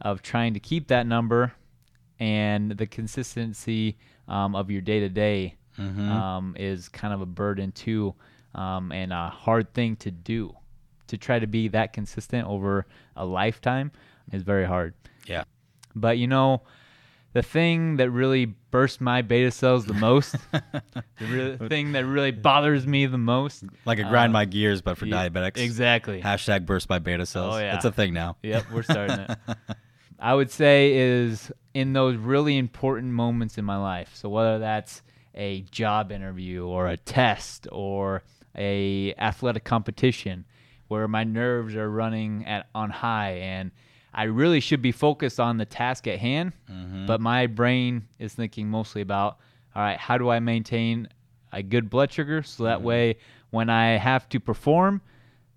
of 0.00 0.22
trying 0.22 0.54
to 0.54 0.60
keep 0.60 0.88
that 0.88 1.06
number 1.06 1.52
and 2.22 2.70
the 2.72 2.86
consistency 2.86 3.96
um, 4.28 4.54
of 4.54 4.70
your 4.70 4.80
day 4.80 5.00
to 5.00 5.08
day 5.08 5.56
is 6.56 6.88
kind 6.88 7.12
of 7.12 7.20
a 7.20 7.26
burden 7.26 7.72
too, 7.72 8.14
um, 8.54 8.92
and 8.92 9.12
a 9.12 9.28
hard 9.28 9.74
thing 9.74 9.96
to 9.96 10.10
do. 10.10 10.54
To 11.08 11.18
try 11.18 11.38
to 11.38 11.46
be 11.46 11.68
that 11.68 11.92
consistent 11.92 12.46
over 12.48 12.86
a 13.16 13.24
lifetime 13.26 13.90
is 14.32 14.42
very 14.44 14.64
hard. 14.64 14.94
Yeah. 15.26 15.44
But 15.94 16.16
you 16.16 16.26
know, 16.26 16.62
the 17.34 17.42
thing 17.42 17.96
that 17.96 18.10
really 18.10 18.46
bursts 18.70 19.00
my 19.00 19.20
beta 19.20 19.50
cells 19.50 19.84
the 19.84 19.92
most, 19.94 20.36
the 21.18 21.66
thing 21.68 21.92
that 21.92 22.06
really 22.06 22.30
bothers 22.30 22.86
me 22.86 23.04
the 23.06 23.18
most, 23.18 23.64
Like 23.84 23.98
a 23.98 24.04
grind 24.04 24.30
Uh, 24.30 24.38
my 24.40 24.44
gears, 24.46 24.80
but 24.80 24.96
for 24.96 25.04
yeah, 25.06 25.28
diabetics. 25.28 25.58
exactly. 25.58 26.22
Hashtag 26.22 26.64
burst 26.64 26.88
by 26.88 26.98
beta 26.98 27.26
cells. 27.26 27.56
Oh, 27.56 27.58
yeah. 27.58 27.74
It's 27.76 27.84
a 27.84 27.92
thing 27.92 28.14
now. 28.14 28.36
Yep, 28.42 28.66
we're 28.72 28.82
starting 28.84 29.18
it. 29.18 29.38
I 30.22 30.34
would 30.34 30.52
say 30.52 30.94
is 30.94 31.50
in 31.74 31.94
those 31.94 32.16
really 32.16 32.56
important 32.56 33.12
moments 33.12 33.58
in 33.58 33.64
my 33.64 33.76
life. 33.76 34.12
So 34.14 34.28
whether 34.28 34.60
that's 34.60 35.02
a 35.34 35.62
job 35.62 36.12
interview 36.12 36.64
or 36.64 36.86
a 36.86 36.96
test 36.96 37.66
or 37.72 38.22
a 38.56 39.14
athletic 39.18 39.64
competition 39.64 40.44
where 40.86 41.08
my 41.08 41.24
nerves 41.24 41.74
are 41.74 41.90
running 41.90 42.46
at 42.46 42.68
on 42.72 42.90
high 42.90 43.32
and 43.38 43.72
I 44.14 44.24
really 44.24 44.60
should 44.60 44.82
be 44.82 44.92
focused 44.92 45.40
on 45.40 45.56
the 45.56 45.64
task 45.64 46.06
at 46.06 46.18
hand, 46.18 46.52
mm-hmm. 46.70 47.06
but 47.06 47.20
my 47.20 47.46
brain 47.46 48.06
is 48.18 48.34
thinking 48.34 48.68
mostly 48.68 49.00
about 49.00 49.38
all 49.74 49.82
right, 49.82 49.98
how 49.98 50.18
do 50.18 50.28
I 50.28 50.38
maintain 50.38 51.08
a 51.50 51.62
good 51.62 51.90
blood 51.90 52.12
sugar 52.12 52.42
so 52.42 52.64
that 52.64 52.78
mm-hmm. 52.78 52.86
way 52.86 53.16
when 53.50 53.70
I 53.70 53.96
have 53.96 54.28
to 54.28 54.38
perform, 54.38 55.00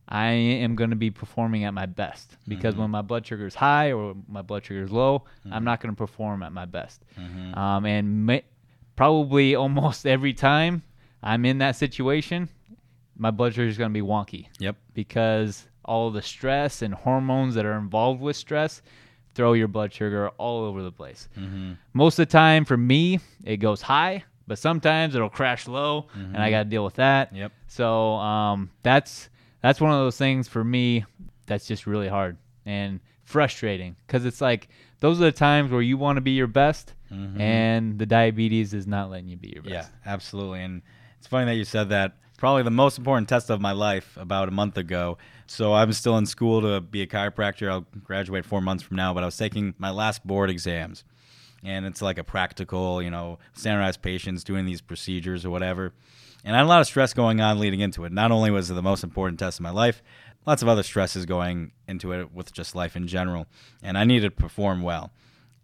I 0.08 0.28
am 0.30 0.76
going 0.76 0.92
to 0.92 0.96
be 0.96 1.10
performing 1.10 1.64
at 1.64 1.74
my 1.74 1.86
best 1.88 2.38
because 2.48 2.76
when 2.76 2.92
my 2.92 3.02
blood 3.02 3.26
sugar 3.26 3.48
is 3.48 3.56
high 3.56 3.92
or 3.92 4.16
my 4.28 4.42
blood 4.44 4.64
sugar 4.66 4.84
is 4.84 4.92
low, 4.92 5.24
I'm 5.52 5.64
not 5.64 5.82
going 5.82 5.94
to 5.94 5.98
perform 5.98 6.44
at 6.44 6.52
my 6.54 6.66
best. 6.66 7.04
Um, 7.56 7.86
and 7.86 8.26
ma- 8.26 8.40
probably 8.96 9.56
almost 9.56 10.06
every 10.16 10.34
time 10.34 10.84
I'm 11.24 11.46
in 11.46 11.58
that 11.60 11.76
situation, 11.76 12.50
my 13.18 13.32
blood 13.32 13.54
sugar 13.54 13.68
is 13.68 13.78
going 13.78 13.92
to 13.92 13.94
be 14.02 14.06
wonky 14.06 14.48
Yep. 14.60 14.76
because 14.94 15.66
all 15.84 16.12
the 16.12 16.22
stress 16.22 16.82
and 16.82 16.94
hormones 16.94 17.56
that 17.56 17.66
are 17.66 17.78
involved 17.78 18.22
with 18.22 18.36
stress 18.36 18.82
throw 19.34 19.54
your 19.54 19.68
blood 19.68 19.94
sugar 19.94 20.30
all 20.38 20.64
over 20.66 20.82
the 20.82 20.92
place. 20.92 21.28
Mm-hmm. 21.38 21.74
Most 21.94 22.20
of 22.20 22.28
the 22.28 22.32
time, 22.32 22.64
for 22.66 22.78
me, 22.78 23.20
it 23.44 23.58
goes 23.58 23.82
high, 23.82 24.24
but 24.48 24.58
sometimes 24.60 25.14
it'll 25.16 25.30
crash 25.30 25.68
low, 25.68 26.08
and 26.14 26.38
I 26.38 26.50
got 26.52 26.60
to 26.64 26.70
deal 26.70 26.86
with 26.86 26.96
that. 26.96 27.36
Yep. 27.36 27.52
So 27.68 28.14
um, 28.16 28.70
that's 28.84 29.30
that's 29.66 29.82
one 29.82 29.92
of 29.92 29.98
those 29.98 30.16
things 30.16 30.48
for 30.48 30.64
me 30.64 31.04
that's 31.48 31.66
just 31.66 31.88
really 31.88 32.08
hard 32.08 32.38
and 32.68 33.00
frustrating 33.24 33.96
because 34.06 34.24
it's 34.24 34.40
like 34.40 34.68
those 35.00 35.20
are 35.20 35.24
the 35.24 35.32
times 35.32 35.72
where 35.72 35.82
you 35.82 35.98
want 35.98 36.18
to 36.18 36.22
be 36.22 36.32
your 36.32 36.46
best, 36.46 36.94
mm-hmm. 37.12 37.42
and 37.42 37.98
the 37.98 38.06
diabetes 38.06 38.76
is 38.76 38.86
not 38.86 39.10
letting 39.10 39.28
you 39.28 39.38
be 39.38 39.50
your 39.50 39.64
best. 39.64 39.92
Yeah, 39.92 40.12
absolutely. 40.12 40.62
And 40.62 40.84
it's 41.18 41.26
funny 41.26 41.46
that 41.46 41.56
you 41.56 41.66
said 41.66 41.90
that. 41.90 42.18
Probably 42.38 42.62
the 42.62 42.70
most 42.70 42.98
important 43.00 43.28
test 43.28 43.50
of 43.50 43.60
my 43.60 43.72
life 43.72 44.18
about 44.20 44.50
a 44.50 44.52
month 44.52 44.78
ago. 44.78 45.18
So 45.48 45.74
I'm 45.74 45.94
still 45.94 46.18
in 46.18 46.26
school 46.26 46.62
to 46.62 46.82
be 46.82 47.02
a 47.02 47.08
chiropractor. 47.08 47.72
I'll 47.72 47.88
graduate 48.04 48.46
four 48.46 48.62
months 48.62 48.84
from 48.84 48.98
now, 48.98 49.14
but 49.14 49.24
I 49.24 49.26
was 49.26 49.38
taking 49.38 49.74
my 49.80 49.90
last 49.90 50.28
board 50.28 50.50
exams. 50.50 51.06
And 51.64 51.86
it's 51.86 52.02
like 52.02 52.20
a 52.20 52.26
practical, 52.26 53.02
you 53.02 53.10
know, 53.10 53.40
standardized 53.54 54.02
patients 54.02 54.44
doing 54.44 54.66
these 54.66 54.82
procedures 54.82 55.46
or 55.46 55.50
whatever. 55.50 55.94
And 56.46 56.56
I 56.56 56.60
had 56.60 56.66
a 56.66 56.70
lot 56.70 56.80
of 56.80 56.88
stress 56.88 57.14
going 57.14 57.42
on 57.42 57.60
leading 57.60 57.80
into 57.80 58.06
it. 58.06 58.12
Not 58.12 58.32
only 58.32 58.52
was 58.52 58.70
it 58.70 58.76
the 58.76 58.84
most 58.84 59.04
important 59.04 59.40
test 59.40 59.60
of 59.60 59.64
my 59.64 59.72
life, 59.72 60.04
lots 60.46 60.62
of 60.62 60.68
other 60.68 60.84
stresses 60.84 61.26
going 61.26 61.72
into 61.88 62.14
it 62.14 62.32
with 62.32 62.54
just 62.54 62.76
life 62.76 62.96
in 62.96 63.08
general. 63.08 63.48
And 63.82 63.98
I 63.98 64.04
needed 64.04 64.30
to 64.30 64.42
perform 64.42 64.84
well. 64.84 65.12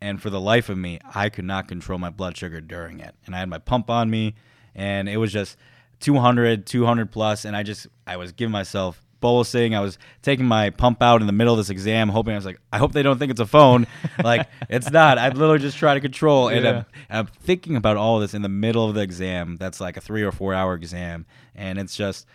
And 0.01 0.19
for 0.19 0.31
the 0.31 0.41
life 0.41 0.69
of 0.69 0.79
me, 0.79 0.99
I 1.13 1.29
could 1.29 1.45
not 1.45 1.67
control 1.67 1.99
my 1.99 2.09
blood 2.09 2.35
sugar 2.35 2.59
during 2.59 2.99
it. 2.99 3.13
And 3.27 3.35
I 3.35 3.39
had 3.39 3.49
my 3.49 3.59
pump 3.59 3.91
on 3.91 4.09
me, 4.09 4.33
and 4.73 5.07
it 5.07 5.17
was 5.17 5.31
just 5.31 5.55
200, 5.99 6.65
200 6.65 7.11
plus, 7.11 7.45
and 7.45 7.55
I 7.55 7.61
just 7.61 7.85
I 8.07 8.17
was 8.17 8.31
giving 8.31 8.51
myself 8.51 9.05
bolusing. 9.21 9.75
I 9.75 9.79
was 9.79 9.97
taking 10.21 10.45
my 10.45 10.69
pump 10.71 11.01
out 11.01 11.21
in 11.21 11.27
the 11.27 11.33
middle 11.33 11.53
of 11.53 11.57
this 11.57 11.69
exam, 11.69 12.09
hoping 12.09 12.33
I 12.33 12.37
was 12.37 12.45
like, 12.45 12.59
I 12.73 12.77
hope 12.79 12.91
they 12.91 13.03
don't 13.03 13.17
think 13.19 13.31
it's 13.31 13.39
a 13.39 13.45
phone. 13.45 13.87
like 14.23 14.47
it's 14.69 14.89
not. 14.91 15.17
I 15.17 15.29
literally 15.29 15.59
just 15.59 15.77
try 15.77 15.93
to 15.93 16.01
control, 16.01 16.49
and 16.49 16.67
I'm, 16.67 16.75
Yeah. 16.75 16.83
I'm 17.09 17.27
thinking 17.27 17.75
about 17.75 17.97
all 17.97 18.19
this 18.19 18.33
in 18.33 18.41
the 18.41 18.49
middle 18.49 18.87
of 18.89 18.95
the 18.95 19.01
exam. 19.01 19.57
That's 19.57 19.79
like 19.79 19.95
a 19.97 20.01
three 20.01 20.23
or 20.23 20.31
four 20.31 20.53
hour 20.53 20.73
exam, 20.73 21.25
and 21.55 21.79
it's 21.79 21.95
just 21.95 22.25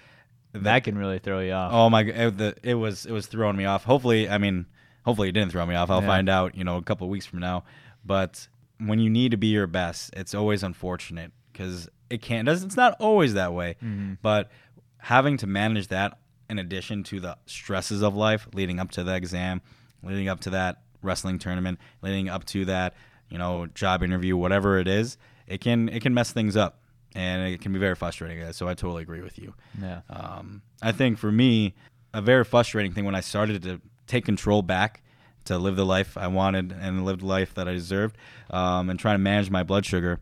That 0.53 0.85
can 0.85 0.96
really 0.96 1.18
throw 1.18 1.40
you 1.40 1.53
off. 1.53 1.72
Oh 1.75 1.90
my! 1.90 2.03
It, 2.03 2.38
the, 2.38 2.55
it 2.62 2.75
was 2.75 3.05
it 3.05 3.12
was 3.12 3.27
throwing 3.27 3.57
me 3.57 3.64
off. 3.66 3.85
Hopefully, 3.85 4.29
I 4.29 4.38
mean, 4.38 4.66
hopefully 5.05 5.29
it 5.29 5.33
didn't 5.33 5.53
throw 5.53 5.66
me 5.66 5.75
off. 5.75 5.90
I'll 5.90 6.01
Yeah. 6.01 6.07
find 6.07 6.29
out, 6.29 6.55
you 6.57 6.64
know, 6.64 6.77
a 6.79 6.83
couple 6.83 7.07
of 7.07 7.11
weeks 7.11 7.27
from 7.27 7.40
now. 7.40 7.64
But 8.05 8.49
when 8.79 8.99
you 9.01 9.11
need 9.11 9.33
to 9.33 9.37
be 9.37 9.49
your 9.49 9.66
best, 9.66 10.11
it's 10.16 10.35
always 10.35 10.62
unfortunate 10.62 11.33
because 11.53 11.88
it 12.09 12.22
can't. 12.22 12.49
It's 12.49 12.77
not 12.77 12.94
always 13.01 13.35
that 13.35 13.53
way. 13.53 13.77
Mm-hmm. 13.83 14.14
But 14.22 14.51
having 14.99 15.37
to 15.38 15.46
manage 15.46 15.88
that 15.88 16.18
in 16.48 16.59
addition 16.59 17.02
to 17.04 17.20
the 17.20 17.37
stresses 17.46 18.02
of 18.02 18.14
life 18.14 18.48
leading 18.52 18.78
up 18.80 18.90
to 18.92 19.04
the 19.04 19.14
exam, 19.14 19.61
leading 20.02 20.28
up 20.28 20.40
to 20.40 20.50
that 20.50 20.82
wrestling 21.02 21.38
tournament, 21.38 21.78
leading 22.02 22.28
up 22.28 22.44
to 22.46 22.64
that, 22.66 22.94
you 23.28 23.38
know, 23.38 23.66
job 23.66 24.02
interview, 24.02 24.37
whatever 24.37 24.78
it 24.78 24.88
is, 24.88 25.18
it 25.46 25.61
can 25.61 25.88
it 25.88 26.02
can 26.02 26.14
mess 26.14 26.32
things 26.32 26.56
up. 26.56 26.80
And 27.14 27.50
it 27.50 27.62
can 27.62 27.72
be 27.72 27.78
very 27.78 27.94
frustrating. 27.94 28.52
So 28.52 28.68
I 28.68 28.74
totally 28.74 29.00
agree 29.00 29.22
with 29.22 29.38
you. 29.38 29.54
Yeah. 29.80 30.02
Um, 30.11 30.61
I 30.82 30.92
think 30.92 31.16
for 31.16 31.32
me, 31.32 31.74
a 32.12 32.20
very 32.20 32.44
frustrating 32.44 32.92
thing 32.92 33.06
when 33.06 33.14
I 33.14 33.20
started 33.20 33.62
to 33.62 33.80
take 34.06 34.26
control 34.26 34.61
back 34.61 35.02
to 35.46 35.56
live 35.56 35.76
the 35.76 35.87
life 35.87 36.18
I 36.18 36.26
wanted 36.26 36.76
and 36.78 37.06
live 37.06 37.20
the 37.20 37.26
life 37.26 37.54
that 37.54 37.68
I 37.68 37.72
deserved, 37.72 38.18
um, 38.50 38.90
and 38.90 38.98
trying 38.98 39.14
to 39.14 39.20
manage 39.20 39.48
my 39.48 39.62
blood 39.62 39.87
sugar 39.87 40.20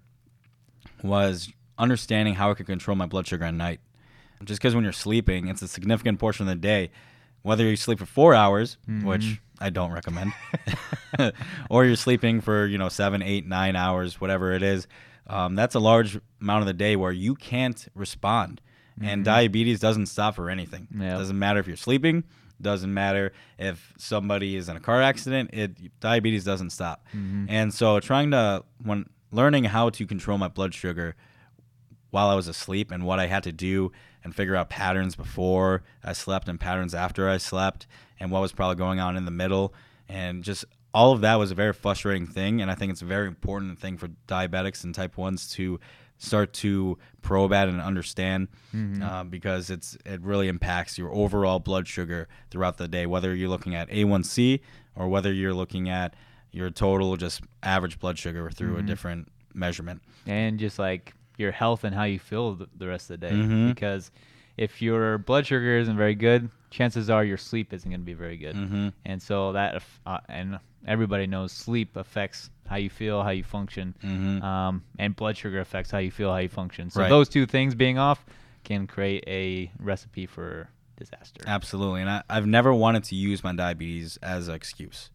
was 1.03 1.53
understanding 1.79 2.35
how 2.35 2.51
I 2.51 2.55
could 2.55 2.67
control 2.67 2.97
my 2.97 3.07
blood 3.07 3.27
sugar 3.27 3.45
at 3.45 3.55
night. 3.55 3.81
Just 4.45 4.61
because 4.61 4.75
when 4.75 4.85
you're 4.85 4.93
sleeping, 4.93 5.49
it's 5.49 5.63
a 5.63 5.69
significant 5.69 6.19
portion 6.19 6.49
of 6.49 6.49
the 6.49 6.61
day. 6.61 6.91
Whether 7.43 7.65
you 7.65 7.77
sleep 7.77 7.99
for 7.99 8.07
four 8.07 8.35
hours, 8.35 8.79
which 8.87 9.23
mm-hmm. 9.23 9.35
I 9.65 9.71
don't 9.71 9.93
recommend, 9.93 10.33
or 11.71 11.85
you're 11.85 11.97
sleeping 11.97 12.41
for 12.41 12.67
you 12.67 12.79
know 12.79 12.89
seven, 12.89 13.23
eight, 13.23 13.47
nine 13.47 13.77
hours, 13.77 14.21
whatever 14.21 14.53
it 14.53 14.63
is, 14.63 14.87
um, 15.27 15.55
that's 15.55 15.75
a 15.75 15.81
large 15.81 16.19
amount 16.41 16.61
of 16.61 16.67
the 16.67 16.73
day 16.73 16.97
where 16.97 17.13
you 17.13 17.35
can't 17.35 17.87
respond. 17.95 18.61
And 19.01 19.09
mm-hmm. 19.09 19.23
diabetes 19.25 19.81
doesn't 19.81 20.07
stop 20.07 20.37
for 20.37 20.49
anything. 20.49 20.87
Yep. 20.97 21.19
Doesn't 21.19 21.39
matter 21.39 21.59
if 21.59 21.67
you're 21.67 21.77
sleeping. 21.77 22.25
Doesn't 22.61 22.95
matter 22.95 23.33
if 23.59 23.93
somebody 23.99 24.57
is 24.57 24.69
in 24.69 24.77
a 24.77 24.81
car 24.81 25.03
accident. 25.03 25.51
It 25.53 26.01
diabetes 26.01 26.45
doesn't 26.45 26.71
stop. 26.71 27.05
Mm-hmm. 27.09 27.47
And 27.49 27.75
so 27.75 27.99
trying 28.01 28.31
to 28.31 28.65
when 28.83 29.09
learning 29.33 29.65
how 29.65 29.91
to 29.91 30.07
control 30.07 30.39
my 30.39 30.49
blood 30.49 30.73
sugar 30.73 31.17
while 32.15 32.29
I 32.29 32.35
was 32.37 32.47
asleep 32.47 32.93
and 32.93 33.05
what 33.05 33.19
I 33.19 33.27
had 33.27 33.43
to 33.43 33.53
do 33.53 33.91
and 34.23 34.33
figure 34.35 34.55
out 34.55 34.71
patterns 34.71 35.17
before 35.17 35.83
I 36.05 36.13
slept 36.13 36.49
and 36.49 36.61
patterns 36.61 36.95
after 36.95 37.29
I 37.29 37.39
slept 37.39 37.89
and 38.21 38.31
what 38.31 38.41
was 38.41 38.53
probably 38.53 38.77
going 38.77 39.01
on 39.01 39.17
in 39.17 39.25
the 39.25 39.33
middle. 39.33 39.75
And 40.09 40.45
just 40.45 40.65
all 40.95 41.11
of 41.11 41.23
that 41.23 41.35
was 41.35 41.51
a 41.51 41.57
very 41.57 41.73
frustrating 41.73 42.25
thing, 42.29 42.63
and 42.63 42.71
I 42.71 42.77
think 42.77 42.93
it's 42.93 43.03
a 43.03 43.05
very 43.05 43.27
important 43.27 43.81
thing 43.81 43.97
for 43.99 44.09
diabetics 44.29 44.85
and 44.85 44.95
type 44.95 45.17
ones 45.17 45.51
to 45.55 45.81
start 46.19 46.53
to 46.53 46.97
probe 47.21 47.53
at 47.53 47.69
and 47.69 47.81
understand 47.81 48.47
uh, 49.03 49.25
because 49.25 49.69
it's 49.71 49.99
it 50.07 50.21
really 50.21 50.47
impacts 50.47 50.97
your 50.97 51.13
overall 51.13 51.59
blood 51.59 51.89
sugar 51.89 52.29
throughout 52.51 52.77
the 52.77 52.87
day, 52.87 53.07
whether 53.07 53.35
you're 53.35 53.49
looking 53.49 53.75
at 53.75 53.89
A1C 53.91 54.61
or 54.95 55.09
whether 55.09 55.33
you're 55.33 55.53
looking 55.53 55.89
at 55.89 56.15
your 56.53 56.71
total 56.71 57.17
just 57.17 57.41
average 57.65 57.99
blood 57.99 58.17
sugar 58.17 58.49
through 58.51 58.77
a 58.77 58.83
different 58.83 59.27
measurement. 59.53 60.01
and 60.27 60.61
just 60.61 60.79
like 60.79 61.14
your 61.37 61.53
health 61.53 61.85
and 61.85 61.95
how 61.95 62.05
you 62.05 62.19
feel 62.19 62.57
th- 62.57 62.69
the 62.77 62.87
rest 62.87 63.11
of 63.11 63.21
the 63.21 63.27
day. 63.29 63.33
Mhm. 63.35 63.75
Because 63.75 64.11
if 64.57 64.81
your 64.81 65.19
blood 65.19 65.47
sugar 65.47 65.79
isn't 65.79 65.97
very 65.97 66.15
good, 66.15 66.49
chances 66.71 67.11
are 67.11 67.25
your 67.25 67.37
sleep 67.37 67.73
isn't 67.73 67.89
going 67.91 68.01
to 68.01 68.05
be 68.07 68.15
very 68.15 68.37
good. 68.37 68.55
Mhm. 68.57 68.93
And 69.05 69.21
so 69.23 69.53
that, 69.53 69.83
uh, 70.07 70.19
and 70.29 70.59
everybody 70.87 71.27
knows 71.27 71.53
sleep 71.53 71.97
affects 71.97 72.51
how 72.67 72.77
you 72.77 72.91
feel, 72.91 73.23
how 73.23 73.31
you 73.31 73.43
function, 73.45 73.95
Mhm. 74.03 74.43
um, 74.43 74.83
and 74.99 75.15
blood 75.17 75.37
sugar 75.37 75.61
affects 75.61 75.91
how 75.91 75.99
you 75.99 76.11
feel, 76.11 76.31
how 76.31 76.39
you 76.39 76.49
function. 76.49 76.91
So 76.91 77.01
Right. 77.01 77.09
those 77.09 77.29
two 77.29 77.47
things 77.47 77.75
being 77.75 77.99
off 77.99 78.25
can 78.65 78.87
create 78.87 79.25
a 79.27 79.71
recipe 79.79 80.27
for 80.27 80.69
disaster. 80.97 81.43
Absolutely. 81.47 82.01
And 82.03 82.11
I, 82.11 82.23
I've 82.31 82.47
never 82.47 82.73
wanted 82.73 83.05
to 83.05 83.17
use 83.17 83.43
my 83.43 83.53
diabetes 83.55 84.17
as 84.23 84.49
an 84.49 84.55
excuse. 84.55 85.11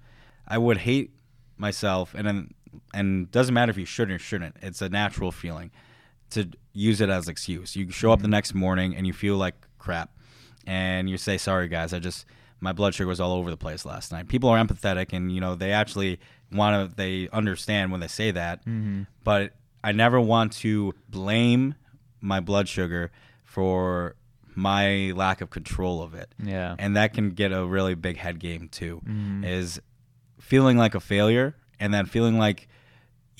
I 0.48 0.58
would 0.58 0.80
hate 0.80 1.12
myself, 1.58 2.14
and 2.14 2.28
then, 2.28 2.54
and 2.94 3.32
doesn't 3.32 3.54
matter 3.54 3.70
if 3.70 3.78
you 3.78 3.86
should 3.86 4.12
or 4.12 4.20
shouldn't. 4.20 4.56
It's 4.62 4.82
a 4.82 4.90
natural 4.90 5.32
feeling 5.32 5.72
to 6.32 6.50
use 6.74 7.02
it 7.02 7.10
as 7.10 7.28
excuse. 7.28 7.76
You 7.76 7.90
show 7.92 8.12
up 8.12 8.22
the 8.22 8.28
next 8.28 8.54
morning 8.54 8.96
and 8.96 9.06
you 9.08 9.14
feel 9.14 9.36
like 9.38 9.56
crap, 9.78 10.12
and 10.68 11.10
you 11.10 11.18
say, 11.18 11.38
"Sorry, 11.38 11.68
guys, 11.68 11.94
I 11.94 12.00
just 12.00 12.26
my 12.62 12.74
blood 12.74 12.94
sugar 12.94 13.08
was 13.08 13.20
all 13.20 13.34
over 13.34 13.50
the 13.50 13.58
place 13.58 13.86
last 13.86 14.12
night." 14.12 14.28
People 14.28 14.50
are 14.50 14.58
empathetic, 14.64 15.14
and 15.14 15.32
you 15.32 15.42
know 15.42 15.56
they 15.56 15.72
actually 15.72 16.20
want 16.52 16.90
to. 16.90 16.96
They 16.96 17.30
understand 17.30 17.92
when 17.92 18.00
they 18.02 18.08
say 18.08 18.32
that, 18.32 18.62
but 19.24 19.54
I 19.84 19.92
never 19.92 20.20
want 20.20 20.52
to 20.54 20.94
blame 21.10 21.76
my 22.22 22.40
blood 22.42 22.68
sugar 22.68 23.12
for 23.46 24.16
my 24.56 25.12
lack 25.16 25.40
of 25.40 25.50
control 25.50 26.02
of 26.04 26.14
it 26.14 26.34
Yeah. 26.44 26.76
and 26.78 26.98
that 26.98 27.14
can 27.14 27.30
get 27.30 27.54
a 27.54 27.66
really 27.66 27.96
big 27.96 28.18
head 28.18 28.40
game 28.40 28.68
too 28.68 29.02
Mhm. 29.08 29.46
is 29.46 29.80
feeling 30.40 30.78
like 30.78 30.96
a 30.96 31.00
failure 31.00 31.56
and 31.80 31.94
then 31.94 32.06
feeling 32.06 32.38
like 32.38 32.68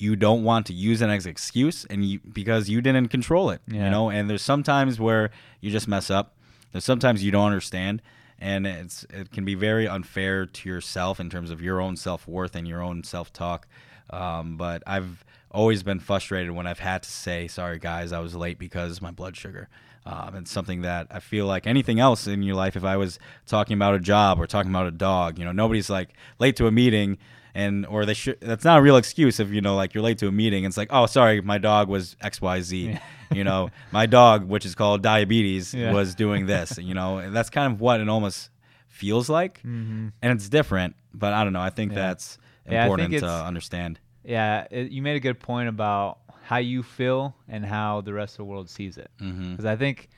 you 0.00 0.16
don't 0.16 0.42
want 0.44 0.66
to 0.66 0.72
use 0.72 1.02
it 1.02 1.08
as 1.08 1.24
an 1.26 1.30
excuse 1.30 1.84
and 1.86 2.04
you 2.04 2.20
because 2.32 2.68
you 2.68 2.80
didn't 2.80 3.08
control 3.08 3.50
it 3.50 3.60
Yeah. 3.66 3.84
you 3.84 3.90
know? 3.90 4.10
And 4.10 4.28
there's 4.30 4.42
sometimes 4.42 4.98
where 5.00 5.30
you 5.60 5.70
just 5.70 5.88
mess 5.88 6.10
up. 6.10 6.36
There's 6.72 6.84
sometimes 6.84 7.22
you 7.24 7.30
don't 7.30 7.46
understand. 7.46 8.02
And 8.38 8.66
it's 8.66 9.04
it 9.10 9.30
can 9.32 9.44
be 9.44 9.54
very 9.54 9.86
unfair 9.86 10.46
to 10.46 10.68
yourself 10.68 11.20
in 11.20 11.28
terms 11.28 11.50
of 11.50 11.60
your 11.60 11.80
own 11.80 11.96
self-worth 11.96 12.56
and 12.56 12.66
your 12.66 12.82
own 12.82 13.04
self-talk. 13.04 13.66
Um, 14.10 14.56
but 14.56 14.82
i've 14.86 15.24
always 15.52 15.82
been 15.82 15.98
frustrated 16.00 16.52
when 16.52 16.66
i've 16.66 16.78
had 16.78 17.02
to 17.02 17.10
say 17.10 17.48
sorry 17.48 17.78
guys 17.78 18.12
i 18.12 18.20
was 18.20 18.34
late 18.36 18.58
because 18.58 19.00
my 19.02 19.10
blood 19.10 19.36
sugar. 19.36 19.68
Um, 20.06 20.34
it's 20.36 20.50
something 20.50 20.80
that 20.82 21.08
I 21.10 21.20
feel 21.20 21.44
like 21.44 21.66
anything 21.66 22.00
else 22.00 22.26
in 22.26 22.42
your 22.42 22.56
life, 22.56 22.74
if 22.74 22.84
I 22.84 22.96
was 22.96 23.18
talking 23.46 23.74
about 23.74 23.94
a 23.94 23.98
job 24.00 24.40
or 24.40 24.46
talking 24.46 24.70
about 24.72 24.86
a 24.86 24.90
dog, 24.90 25.38
you 25.38 25.44
know, 25.44 25.52
nobody's 25.52 25.90
like 25.90 26.14
late 26.38 26.56
to 26.56 26.66
a 26.66 26.72
meeting 26.72 27.18
and, 27.54 27.86
or 27.86 28.06
they 28.06 28.14
should, 28.14 28.40
that's 28.40 28.64
not 28.64 28.78
a 28.78 28.82
real 28.82 28.96
excuse 28.96 29.40
if, 29.40 29.50
you 29.50 29.60
know, 29.60 29.76
like 29.76 29.94
you're 29.94 30.02
late 30.02 30.18
to 30.18 30.28
a 30.28 30.32
meeting. 30.32 30.64
It's 30.64 30.76
like, 30.76 30.88
oh, 30.92 31.06
sorry, 31.06 31.40
my 31.40 31.58
dog 31.58 31.88
was 31.88 32.16
XYZ. 32.22 33.00
You 33.32 33.44
know, 33.44 33.70
my 33.92 34.06
dog, 34.06 34.48
which 34.48 34.64
is 34.66 34.74
called 34.74 35.02
diabetes, 35.02 35.72
Yeah. 35.74 35.92
was 35.92 36.14
doing 36.14 36.46
this, 36.46 36.78
you 36.78 36.94
know, 36.94 37.18
and 37.18 37.34
that's 37.34 37.50
kind 37.50 37.72
of 37.72 37.80
what 37.80 38.00
it 38.00 38.08
almost 38.08 38.50
feels 38.88 39.28
like. 39.28 39.62
Mhm. 39.62 40.12
And 40.22 40.32
it's 40.32 40.48
different, 40.48 40.96
but 41.14 41.32
I 41.32 41.44
don't 41.44 41.52
know. 41.52 41.60
I 41.60 41.70
think 41.70 41.92
Yeah. 41.92 41.98
that's 41.98 42.38
Yeah, 42.66 42.82
think 42.84 42.92
important 43.00 43.18
to 43.20 43.30
understand. 43.46 43.98
Yeah, 44.24 44.66
it, 44.70 44.90
you 44.90 45.02
made 45.02 45.16
a 45.16 45.20
good 45.20 45.40
point 45.40 45.68
about 45.68 46.18
how 46.42 46.58
you 46.58 46.82
feel 46.82 47.34
and 47.48 47.64
how 47.64 48.00
the 48.00 48.12
rest 48.12 48.34
of 48.34 48.38
the 48.38 48.44
world 48.44 48.68
sees 48.68 48.98
it. 48.98 49.10
Because 49.18 49.64
I 49.64 49.76
think 49.76 50.08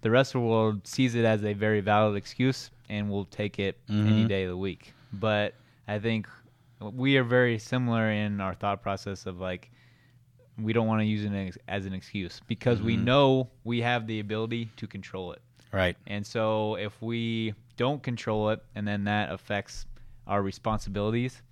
the 0.00 0.10
rest 0.10 0.34
of 0.34 0.40
the 0.40 0.46
world 0.46 0.86
sees 0.86 1.14
it 1.14 1.24
as 1.24 1.44
a 1.44 1.52
very 1.52 1.80
valid 1.80 2.16
excuse 2.16 2.70
and 2.88 3.10
will 3.10 3.24
take 3.26 3.58
it 3.58 3.78
any 3.88 4.24
Mhm. 4.24 4.28
day 4.28 4.44
of 4.44 4.50
the 4.50 4.56
week. 4.56 4.94
But 5.12 5.54
I 5.86 5.98
think 5.98 6.26
we 6.80 7.16
are 7.16 7.24
very 7.24 7.58
similar 7.58 8.10
in 8.10 8.40
our 8.40 8.54
thought 8.54 8.82
process 8.82 9.26
of 9.26 9.40
like, 9.40 9.70
we 10.58 10.72
don't 10.72 10.86
want 10.86 11.00
to 11.00 11.04
use 11.06 11.24
it 11.24 11.32
as- 11.32 11.58
as 11.68 11.86
an 11.86 11.92
excuse 11.92 12.40
because 12.46 12.80
we 12.82 12.96
Mhm. 12.96 13.04
know 13.04 13.50
we 13.64 13.82
have 13.82 14.06
the 14.06 14.20
ability 14.20 14.70
to 14.76 14.86
control 14.86 15.32
it. 15.32 15.42
Right. 15.72 15.96
And 16.06 16.26
so 16.26 16.76
if 16.76 17.00
we 17.02 17.54
don't 17.76 18.02
control 18.02 18.50
it 18.50 18.62
and 18.74 18.86
then 18.88 19.04
that 19.04 19.30
affects 19.30 19.86
our 20.26 20.42
responsibilities, 20.42 21.42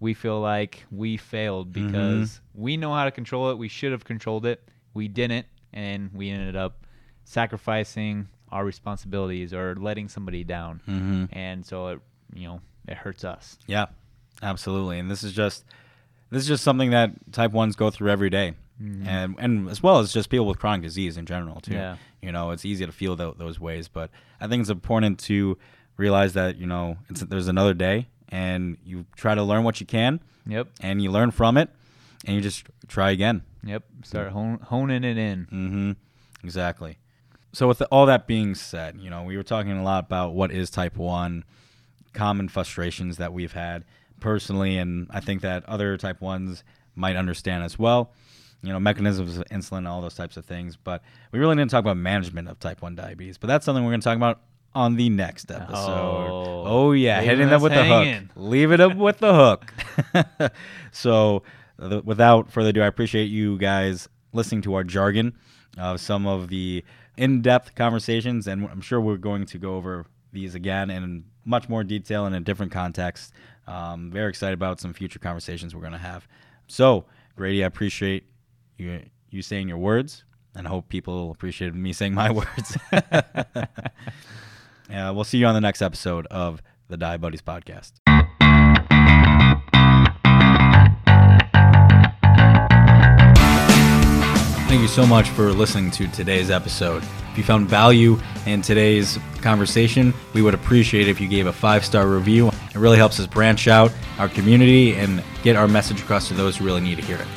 we 0.00 0.14
feel 0.14 0.40
like 0.40 0.86
we 0.90 1.16
failed 1.18 1.72
Mm-hmm. 1.72 1.86
because 1.86 2.40
we 2.54 2.76
know 2.78 2.94
how 2.94 3.04
to 3.04 3.10
control 3.10 3.50
it. 3.50 3.58
We 3.58 3.68
should 3.68 3.92
have 3.92 4.04
controlled 4.04 4.46
it. 4.46 4.66
We 4.94 5.08
didn't. 5.08 5.46
And 5.72 6.10
we 6.14 6.30
ended 6.30 6.56
up 6.56 6.86
sacrificing 7.24 8.28
our 8.50 8.64
responsibilities 8.64 9.52
or 9.54 9.76
letting 9.76 10.08
somebody 10.08 10.42
down. 10.44 10.80
hmm 10.86 11.24
And 11.30 11.64
so 11.64 11.88
it, 11.88 12.00
you 12.34 12.48
know, 12.48 12.60
it 12.88 12.96
hurts 12.96 13.24
us. 13.24 13.58
Yeah, 13.66 13.86
absolutely. 14.42 14.98
And 14.98 15.10
this 15.10 15.22
is 15.22 15.32
just 15.32 15.64
this 16.30 16.42
is 16.42 16.48
just 16.48 16.62
something 16.64 16.90
that 16.90 17.10
type 17.32 17.52
ones 17.52 17.76
go 17.76 17.90
through 17.90 18.10
every 18.10 18.30
day. 18.30 18.54
and 18.80 19.34
and 19.38 19.68
as 19.68 19.82
well 19.82 19.98
as 19.98 20.12
just 20.12 20.30
people 20.30 20.46
with 20.46 20.58
chronic 20.58 20.82
disease 20.82 21.16
in 21.18 21.26
general 21.26 21.60
too. 21.60 21.74
Yeah. 21.74 21.96
You 22.22 22.32
know, 22.32 22.50
it's 22.50 22.64
easy 22.64 22.86
to 22.86 22.92
feel 22.92 23.16
tho- 23.16 23.34
those 23.36 23.58
ways, 23.60 23.88
but 23.88 24.10
I 24.40 24.46
think 24.46 24.60
it's 24.62 24.70
important 24.70 25.18
to 25.20 25.58
realize 25.96 26.32
that 26.34 26.56
you 26.56 26.66
know 26.66 26.96
it's, 27.10 27.20
there's 27.20 27.48
another 27.48 27.74
day, 27.74 28.08
and 28.28 28.76
you 28.84 29.04
try 29.16 29.34
to 29.34 29.42
learn 29.42 29.64
what 29.64 29.80
you 29.80 29.86
can, 29.86 30.20
Yep. 30.46 30.68
and 30.80 31.02
you 31.02 31.10
learn 31.10 31.30
from 31.30 31.56
it, 31.58 31.68
and 32.24 32.36
you 32.36 32.40
just 32.42 32.64
try 32.88 33.10
again. 33.10 33.42
Yep. 33.64 33.82
Start 34.04 34.32
hone, 34.32 34.58
honing 34.62 35.04
it 35.04 35.18
in. 35.18 35.46
Mm-hmm. 35.52 35.92
Exactly. 36.44 36.98
So 37.52 37.68
with 37.68 37.82
all 37.90 38.06
that 38.06 38.26
being 38.26 38.54
said, 38.54 38.96
you 38.98 39.10
know, 39.10 39.24
we 39.24 39.36
were 39.36 39.42
talking 39.42 39.72
a 39.72 39.82
lot 39.82 40.04
about 40.04 40.32
what 40.34 40.50
is 40.52 40.70
type 40.70 40.96
one, 40.96 41.44
common 42.14 42.48
frustrations 42.48 43.16
that 43.18 43.32
we've 43.32 43.52
had 43.52 43.84
personally, 44.20 44.78
and 44.78 45.06
I 45.10 45.20
think 45.20 45.42
that 45.42 45.64
other 45.68 45.96
type 45.96 46.20
ones 46.20 46.64
might 46.94 47.16
understand 47.16 47.64
as 47.64 47.78
well. 47.78 48.12
You 48.62 48.72
know, 48.72 48.80
mechanisms 48.80 49.38
of 49.38 49.44
insulin, 49.46 49.88
all 49.88 50.02
those 50.02 50.14
types 50.14 50.36
of 50.36 50.44
things. 50.44 50.76
But 50.76 51.02
we 51.32 51.38
really 51.38 51.56
didn't 51.56 51.70
talk 51.70 51.80
about 51.80 51.96
management 51.96 52.48
of 52.48 52.58
type 52.60 52.82
one 52.82 52.94
diabetes. 52.94 53.38
But 53.38 53.46
that's 53.46 53.64
something 53.64 53.82
we're 53.84 53.92
going 53.92 54.00
to 54.02 54.04
talk 54.04 54.16
about 54.16 54.40
on 54.74 54.96
the 54.96 55.08
next 55.08 55.50
episode. 55.50 56.28
Oh. 56.28 56.64
Oh, 56.66 56.92
yeah, 56.92 57.20
hitting 57.22 57.48
them 57.48 57.62
with 57.62 57.72
the 57.72 57.84
hook. 57.84 58.04
hanging. 58.06 58.30
Leave 58.36 58.70
it 58.70 58.80
up 58.80 58.96
with 58.96 59.18
the 59.18 59.34
hook. 59.34 60.52
so, 60.92 61.42
th- 61.80 62.04
without 62.04 62.50
further 62.52 62.68
ado, 62.68 62.82
I 62.82 62.86
appreciate 62.86 63.24
you 63.24 63.56
guys 63.58 64.08
listening 64.32 64.62
to 64.62 64.74
our 64.74 64.84
jargon 64.84 65.34
of 65.78 66.00
some 66.00 66.26
of 66.26 66.48
the 66.48 66.84
in-depth 67.16 67.74
conversations, 67.74 68.46
and 68.46 68.68
I'm 68.70 68.80
sure 68.80 69.00
we're 69.00 69.16
going 69.16 69.46
to 69.46 69.58
go 69.58 69.74
over 69.74 70.06
these 70.32 70.54
again 70.54 70.90
in 70.90 71.24
much 71.44 71.68
more 71.68 71.84
detail 71.84 72.26
and 72.26 72.34
in 72.34 72.42
a 72.42 72.44
different 72.44 72.72
context. 72.72 73.32
Um, 73.66 74.10
very 74.10 74.28
excited 74.28 74.54
about 74.54 74.80
some 74.80 74.92
future 74.92 75.18
conversations 75.18 75.74
we're 75.74 75.80
going 75.80 75.92
to 75.92 75.98
have. 75.98 76.26
So, 76.66 77.06
Grady, 77.36 77.62
I 77.64 77.66
appreciate 77.66 78.24
you 78.76 79.02
you 79.30 79.42
saying 79.42 79.68
your 79.68 79.78
words, 79.78 80.24
and 80.54 80.66
I 80.66 80.70
hope 80.70 80.88
people 80.88 81.30
appreciate 81.30 81.74
me 81.74 81.92
saying 81.92 82.14
my 82.14 82.30
words. 82.40 82.76
Yeah, 84.90 85.10
we'll 85.10 85.24
see 85.24 85.38
you 85.38 85.46
on 85.46 85.54
the 85.54 85.60
next 85.60 85.82
episode 85.82 86.26
of 86.26 86.62
the 86.88 86.96
Diabuddies 86.96 87.42
podcast. 87.42 87.92
Thank 94.68 94.82
you 94.82 94.88
so 94.88 95.06
much 95.06 95.28
for 95.28 95.52
listening 95.52 95.92
to 95.92 96.08
today's 96.08 96.50
episode. 96.50 97.04
If 97.32 97.38
you 97.38 97.44
found 97.44 97.68
value 97.68 98.18
in 98.46 98.62
today's 98.62 99.18
conversation, 99.40 100.12
we 100.34 100.42
would 100.42 100.54
appreciate 100.54 101.08
it 101.08 101.10
if 101.10 101.20
you 101.20 101.28
gave 101.28 101.46
a 101.46 101.52
five 101.52 101.84
star 101.84 102.08
review. 102.08 102.48
It 102.48 102.76
really 102.76 102.96
helps 102.96 103.20
us 103.20 103.26
branch 103.26 103.68
out 103.68 103.92
our 104.18 104.28
community 104.28 104.94
and 104.94 105.22
get 105.42 105.56
our 105.56 105.68
message 105.68 106.00
across 106.00 106.28
to 106.28 106.34
those 106.34 106.56
who 106.56 106.64
really 106.64 106.80
need 106.80 106.96
to 106.96 107.02
hear 107.02 107.16
it. 107.16 107.28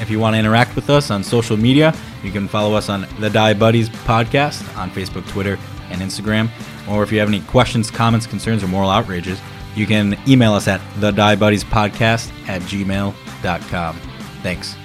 If 0.00 0.10
you 0.10 0.20
want 0.20 0.34
to 0.34 0.38
interact 0.38 0.76
with 0.76 0.90
us 0.90 1.10
on 1.10 1.24
social 1.24 1.56
media, 1.56 1.94
you 2.22 2.30
can 2.30 2.46
follow 2.48 2.74
us 2.74 2.88
on 2.88 3.02
the 3.18 3.28
Diabuddies 3.28 3.88
podcast 3.88 4.76
on 4.76 4.90
Facebook, 4.90 5.26
Twitter, 5.28 5.58
and 5.90 6.00
Instagram. 6.00 6.48
Or 6.88 7.02
if 7.02 7.12
you 7.12 7.18
have 7.18 7.28
any 7.28 7.40
questions, 7.40 7.90
comments, 7.90 8.26
concerns, 8.26 8.62
or 8.62 8.68
moral 8.68 8.90
outrages, 8.90 9.40
you 9.74 9.86
can 9.86 10.18
email 10.28 10.54
us 10.54 10.68
at 10.68 10.80
the 11.00 11.10
Diabuddies 11.10 11.64
podcast 11.64 12.30
at 12.48 12.62
gmail.com. 12.62 13.96
Thanks. 14.42 14.76